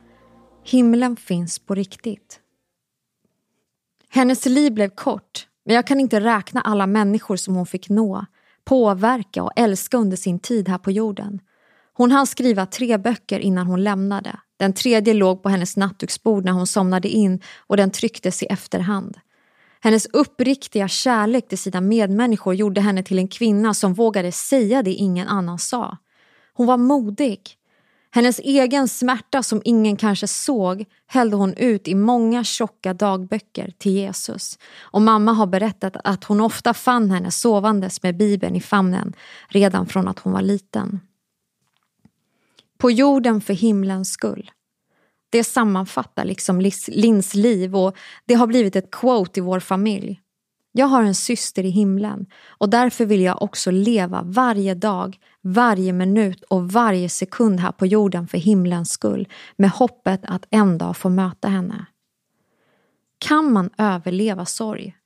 Himlen 0.64 1.16
finns 1.16 1.58
på 1.58 1.74
riktigt. 1.74 2.40
Hennes 4.16 4.46
liv 4.46 4.72
blev 4.72 4.88
kort, 4.88 5.46
men 5.64 5.74
jag 5.74 5.86
kan 5.86 6.00
inte 6.00 6.20
räkna 6.20 6.60
alla 6.60 6.86
människor 6.86 7.36
som 7.36 7.54
hon 7.54 7.66
fick 7.66 7.88
nå, 7.88 8.26
påverka 8.64 9.42
och 9.42 9.52
älska 9.56 9.96
under 9.96 10.16
sin 10.16 10.38
tid 10.38 10.68
här 10.68 10.78
på 10.78 10.90
jorden. 10.90 11.40
Hon 11.92 12.10
hann 12.10 12.26
skriva 12.26 12.66
tre 12.66 12.98
böcker 12.98 13.38
innan 13.38 13.66
hon 13.66 13.84
lämnade. 13.84 14.38
Den 14.56 14.72
tredje 14.72 15.14
låg 15.14 15.42
på 15.42 15.48
hennes 15.48 15.76
nattduksbord 15.76 16.44
när 16.44 16.52
hon 16.52 16.66
somnade 16.66 17.08
in 17.08 17.40
och 17.56 17.76
den 17.76 17.90
trycktes 17.90 18.42
i 18.42 18.46
efterhand. 18.46 19.18
Hennes 19.80 20.06
uppriktiga 20.06 20.88
kärlek 20.88 21.48
till 21.48 21.58
sina 21.58 21.80
medmänniskor 21.80 22.54
gjorde 22.54 22.80
henne 22.80 23.02
till 23.02 23.18
en 23.18 23.28
kvinna 23.28 23.74
som 23.74 23.94
vågade 23.94 24.32
säga 24.32 24.82
det 24.82 24.92
ingen 24.92 25.28
annan 25.28 25.58
sa. 25.58 25.96
Hon 26.52 26.66
var 26.66 26.76
modig. 26.76 27.40
Hennes 28.16 28.38
egen 28.38 28.88
smärta 28.88 29.42
som 29.42 29.62
ingen 29.64 29.96
kanske 29.96 30.26
såg 30.26 30.84
hällde 31.06 31.36
hon 31.36 31.54
ut 31.54 31.88
i 31.88 31.94
många 31.94 32.44
tjocka 32.44 32.94
dagböcker 32.94 33.72
till 33.78 33.92
Jesus. 33.92 34.58
Och 34.78 35.02
mamma 35.02 35.32
har 35.32 35.46
berättat 35.46 35.96
att 36.04 36.24
hon 36.24 36.40
ofta 36.40 36.74
fann 36.74 37.10
henne 37.10 37.30
sovandes 37.30 38.02
med 38.02 38.16
bibeln 38.16 38.56
i 38.56 38.60
famnen 38.60 39.12
redan 39.48 39.86
från 39.86 40.08
att 40.08 40.18
hon 40.18 40.32
var 40.32 40.42
liten. 40.42 41.00
På 42.78 42.90
jorden 42.90 43.40
för 43.40 43.54
himlens 43.54 44.10
skull. 44.12 44.50
Det 45.30 45.44
sammanfattar 45.44 46.24
liksom 46.24 46.60
Lins 46.88 47.34
liv 47.34 47.76
och 47.76 47.96
det 48.24 48.34
har 48.34 48.46
blivit 48.46 48.76
ett 48.76 48.90
quote 48.90 49.40
i 49.40 49.42
vår 49.42 49.60
familj. 49.60 50.20
Jag 50.78 50.86
har 50.86 51.02
en 51.02 51.14
syster 51.14 51.64
i 51.64 51.70
himlen 51.70 52.26
och 52.48 52.70
därför 52.70 53.06
vill 53.06 53.20
jag 53.20 53.42
också 53.42 53.70
leva 53.70 54.22
varje 54.24 54.74
dag, 54.74 55.18
varje 55.40 55.92
minut 55.92 56.42
och 56.42 56.72
varje 56.72 57.08
sekund 57.08 57.60
här 57.60 57.72
på 57.72 57.86
jorden 57.86 58.28
för 58.28 58.38
himlens 58.38 58.90
skull 58.90 59.28
med 59.56 59.70
hoppet 59.70 60.20
att 60.24 60.46
en 60.50 60.78
dag 60.78 60.96
få 60.96 61.08
möta 61.08 61.48
henne. 61.48 61.86
Kan 63.18 63.52
man 63.52 63.70
överleva 63.78 64.44
sorg? 64.44 64.96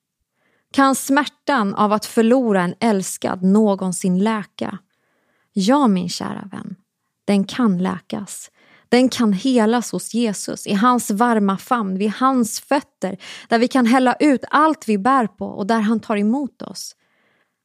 Kan 0.73 0.95
smärtan 0.95 1.75
av 1.75 1.93
att 1.93 2.07
förlora 2.07 2.63
en 2.63 2.75
älskad 2.81 3.43
någonsin 3.43 4.19
läka? 4.19 4.79
Ja, 5.53 5.87
min 5.87 6.09
kära 6.09 6.49
vän, 6.53 6.77
den 7.25 7.45
kan 7.45 7.79
läkas. 7.79 8.51
Den 8.91 9.09
kan 9.09 9.33
helas 9.33 9.93
hos 9.93 10.15
Jesus, 10.15 10.67
i 10.67 10.75
hans 10.75 11.11
varma 11.11 11.59
famn, 11.59 11.99
vid 11.99 12.11
hans 12.11 12.61
fötter, 12.61 13.19
där 13.49 13.59
vi 13.59 13.69
kan 13.69 13.87
hälla 13.87 14.15
ut 14.21 14.45
allt 14.51 14.89
vi 14.89 14.99
bär 14.99 15.27
på 15.27 15.47
och 15.47 15.67
där 15.67 15.81
han 15.81 16.01
tar 16.01 16.17
emot 16.17 16.63
oss. 16.63 16.97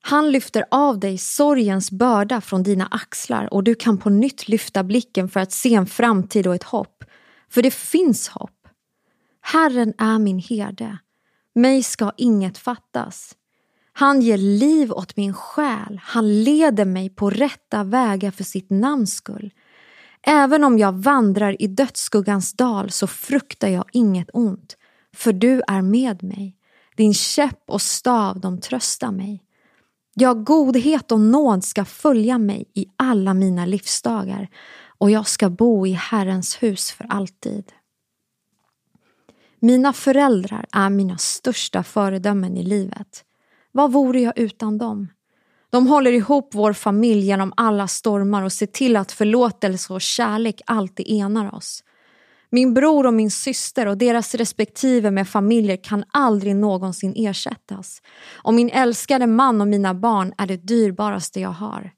Han 0.01 0.31
lyfter 0.31 0.65
av 0.71 0.99
dig 0.99 1.17
sorgens 1.17 1.91
börda 1.91 2.41
från 2.41 2.63
dina 2.63 2.87
axlar 2.91 3.53
och 3.53 3.63
du 3.63 3.75
kan 3.75 3.97
på 3.97 4.09
nytt 4.09 4.47
lyfta 4.47 4.83
blicken 4.83 5.29
för 5.29 5.39
att 5.39 5.51
se 5.51 5.73
en 5.73 5.85
framtid 5.85 6.47
och 6.47 6.55
ett 6.55 6.63
hopp. 6.63 7.03
För 7.49 7.61
det 7.61 7.73
finns 7.73 8.27
hopp. 8.27 8.67
Herren 9.41 9.93
är 9.97 10.19
min 10.19 10.39
herde. 10.39 10.97
Mig 11.55 11.83
ska 11.83 12.11
inget 12.17 12.57
fattas. 12.57 13.35
Han 13.93 14.21
ger 14.21 14.37
liv 14.37 14.91
åt 14.91 15.17
min 15.17 15.33
själ. 15.33 15.99
Han 16.03 16.43
leder 16.43 16.85
mig 16.85 17.09
på 17.09 17.29
rätta 17.29 17.83
vägar 17.83 18.31
för 18.31 18.43
sitt 18.43 18.69
namns 18.69 19.15
skull. 19.15 19.51
Även 20.27 20.63
om 20.63 20.77
jag 20.77 20.91
vandrar 20.91 21.61
i 21.61 21.67
dödsskuggans 21.67 22.53
dal 22.53 22.91
så 22.91 23.07
fruktar 23.07 23.67
jag 23.67 23.85
inget 23.91 24.29
ont, 24.33 24.77
för 25.15 25.33
du 25.33 25.61
är 25.67 25.81
med 25.81 26.23
mig. 26.23 26.57
Din 26.95 27.13
käpp 27.13 27.63
och 27.67 27.81
stav, 27.81 28.39
de 28.39 28.61
tröstar 28.61 29.11
mig. 29.11 29.43
Ja, 30.13 30.33
godhet 30.33 31.11
och 31.11 31.19
nåd 31.19 31.63
ska 31.63 31.85
följa 31.85 32.37
mig 32.37 32.65
i 32.73 32.85
alla 32.95 33.33
mina 33.33 33.65
livsdagar 33.65 34.49
och 34.97 35.11
jag 35.11 35.27
ska 35.27 35.49
bo 35.49 35.87
i 35.87 35.91
Herrens 35.91 36.63
hus 36.63 36.91
för 36.91 37.05
alltid. 37.09 37.71
Mina 39.59 39.93
föräldrar 39.93 40.65
är 40.71 40.89
mina 40.89 41.17
största 41.17 41.83
föredömen 41.83 42.57
i 42.57 42.63
livet. 42.63 43.23
Vad 43.71 43.91
vore 43.91 44.19
jag 44.19 44.37
utan 44.37 44.77
dem? 44.77 45.07
De 45.75 45.87
håller 45.87 46.11
ihop 46.11 46.49
vår 46.53 46.73
familj 46.73 47.25
genom 47.25 47.53
alla 47.57 47.87
stormar 47.87 48.43
och 48.43 48.51
ser 48.51 48.65
till 48.65 48.95
att 48.95 49.11
förlåtelse 49.11 49.93
och 49.93 50.01
kärlek 50.01 50.61
alltid 50.65 51.07
enar 51.07 51.55
oss. 51.55 51.83
Min 52.49 52.73
bror 52.73 53.05
och 53.05 53.13
min 53.13 53.31
syster 53.31 53.85
och 53.85 53.97
deras 53.97 54.35
respektive 54.35 55.11
med 55.11 55.27
familjer 55.29 55.77
kan 55.83 56.03
aldrig 56.11 56.55
någonsin 56.55 57.13
ersättas. 57.15 58.01
Och 58.43 58.53
min 58.53 58.69
älskade 58.69 59.27
man 59.27 59.61
och 59.61 59.67
mina 59.67 59.93
barn 59.93 60.33
är 60.37 60.47
det 60.47 60.57
dyrbaraste 60.57 61.39
jag 61.39 61.49
har. 61.49 61.91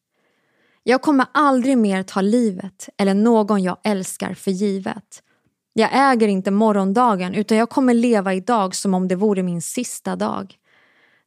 Jag 0.84 1.02
kommer 1.02 1.26
aldrig 1.32 1.78
mer 1.78 2.04
ta 2.04 2.22
livet 2.22 2.90
eller 2.98 3.14
någon 3.14 3.64
jag 3.64 3.78
älskar 3.84 4.34
för 4.34 4.52
givet. 4.52 5.24
Jag 5.74 5.90
äger 5.94 6.28
inte 6.28 6.52
morgondagen 6.52 7.36
utan 7.36 7.58
jag 7.58 7.70
kommer 7.70 7.94
leva 7.94 8.34
idag 8.34 8.76
som 8.76 8.94
om 8.94 9.08
det 9.08 9.16
vore 9.16 9.44
min 9.44 9.62
sista 9.62 10.16
dag. 10.16 10.58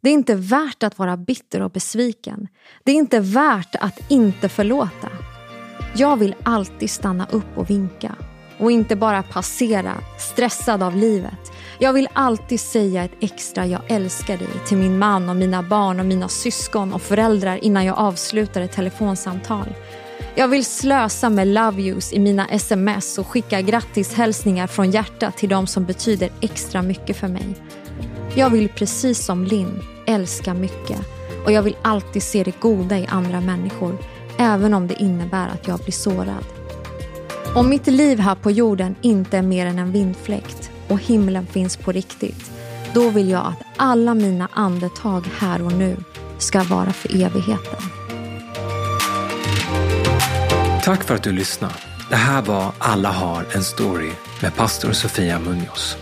Det 0.02 0.08
är 0.10 0.14
inte 0.14 0.34
värt 0.34 0.82
att 0.82 0.98
vara 0.98 1.16
bitter 1.16 1.62
och 1.62 1.70
besviken. 1.70 2.48
Det 2.84 2.92
är 2.92 2.96
inte 2.96 3.20
värt 3.20 3.74
att 3.80 4.10
inte 4.10 4.48
förlåta. 4.48 5.08
Jag 5.94 6.16
vill 6.16 6.34
alltid 6.42 6.90
stanna 6.90 7.26
upp 7.30 7.58
och 7.58 7.70
vinka 7.70 8.14
och 8.58 8.72
inte 8.72 8.96
bara 8.96 9.22
passera 9.22 9.94
stressad 10.18 10.82
av 10.82 10.96
livet. 10.96 11.52
Jag 11.78 11.92
vill 11.92 12.08
alltid 12.12 12.60
säga 12.60 13.04
ett 13.04 13.14
extra 13.20 13.66
jag 13.66 13.80
älskar 13.88 14.36
dig 14.38 14.48
till 14.66 14.76
min 14.76 14.98
man 14.98 15.28
och 15.28 15.36
mina 15.36 15.62
barn 15.62 16.00
och 16.00 16.06
mina 16.06 16.28
syskon 16.28 16.92
och 16.92 17.02
föräldrar 17.02 17.64
innan 17.64 17.84
jag 17.84 17.98
avslutar 17.98 18.60
ett 18.60 18.72
telefonsamtal. 18.72 19.74
Jag 20.34 20.48
vill 20.48 20.64
slösa 20.64 21.30
med 21.30 21.48
love 21.48 21.82
yous 21.82 22.12
i 22.12 22.18
mina 22.18 22.48
sms 22.48 23.18
och 23.18 23.26
skicka 23.26 23.60
grattishälsningar 23.60 24.66
från 24.66 24.90
hjärtat 24.90 25.36
till 25.36 25.48
de 25.48 25.66
som 25.66 25.84
betyder 25.84 26.30
extra 26.40 26.82
mycket 26.82 27.16
för 27.16 27.28
mig. 27.28 27.56
Jag 28.34 28.50
vill 28.50 28.68
precis 28.68 29.24
som 29.24 29.44
Linn 29.44 29.82
älska 30.06 30.54
mycket 30.54 31.00
och 31.44 31.52
jag 31.52 31.62
vill 31.62 31.76
alltid 31.82 32.22
se 32.22 32.44
det 32.44 32.60
goda 32.60 32.98
i 32.98 33.06
andra 33.06 33.40
människor 33.40 33.98
även 34.38 34.74
om 34.74 34.86
det 34.86 35.02
innebär 35.02 35.48
att 35.48 35.68
jag 35.68 35.78
blir 35.78 35.92
sårad. 35.92 36.44
Om 37.54 37.68
mitt 37.68 37.86
liv 37.86 38.18
här 38.18 38.34
på 38.34 38.50
jorden 38.50 38.94
inte 39.00 39.38
är 39.38 39.42
mer 39.42 39.66
än 39.66 39.78
en 39.78 39.92
vindfläkt 39.92 40.70
och 40.88 40.98
himlen 40.98 41.46
finns 41.46 41.76
på 41.76 41.92
riktigt 41.92 42.50
då 42.94 43.08
vill 43.08 43.30
jag 43.30 43.46
att 43.46 43.62
alla 43.76 44.14
mina 44.14 44.48
andetag 44.52 45.28
här 45.38 45.62
och 45.62 45.72
nu 45.72 45.96
ska 46.38 46.62
vara 46.62 46.92
för 46.92 47.22
evigheten. 47.22 47.80
Tack 50.84 51.04
för 51.04 51.14
att 51.14 51.22
du 51.22 51.32
lyssnade. 51.32 51.74
Det 52.10 52.16
här 52.16 52.42
var 52.42 52.72
Alla 52.78 53.12
har 53.12 53.46
en 53.54 53.64
story 53.64 54.10
med 54.42 54.56
pastor 54.56 54.92
Sofia 54.92 55.38
Munoz. 55.38 55.96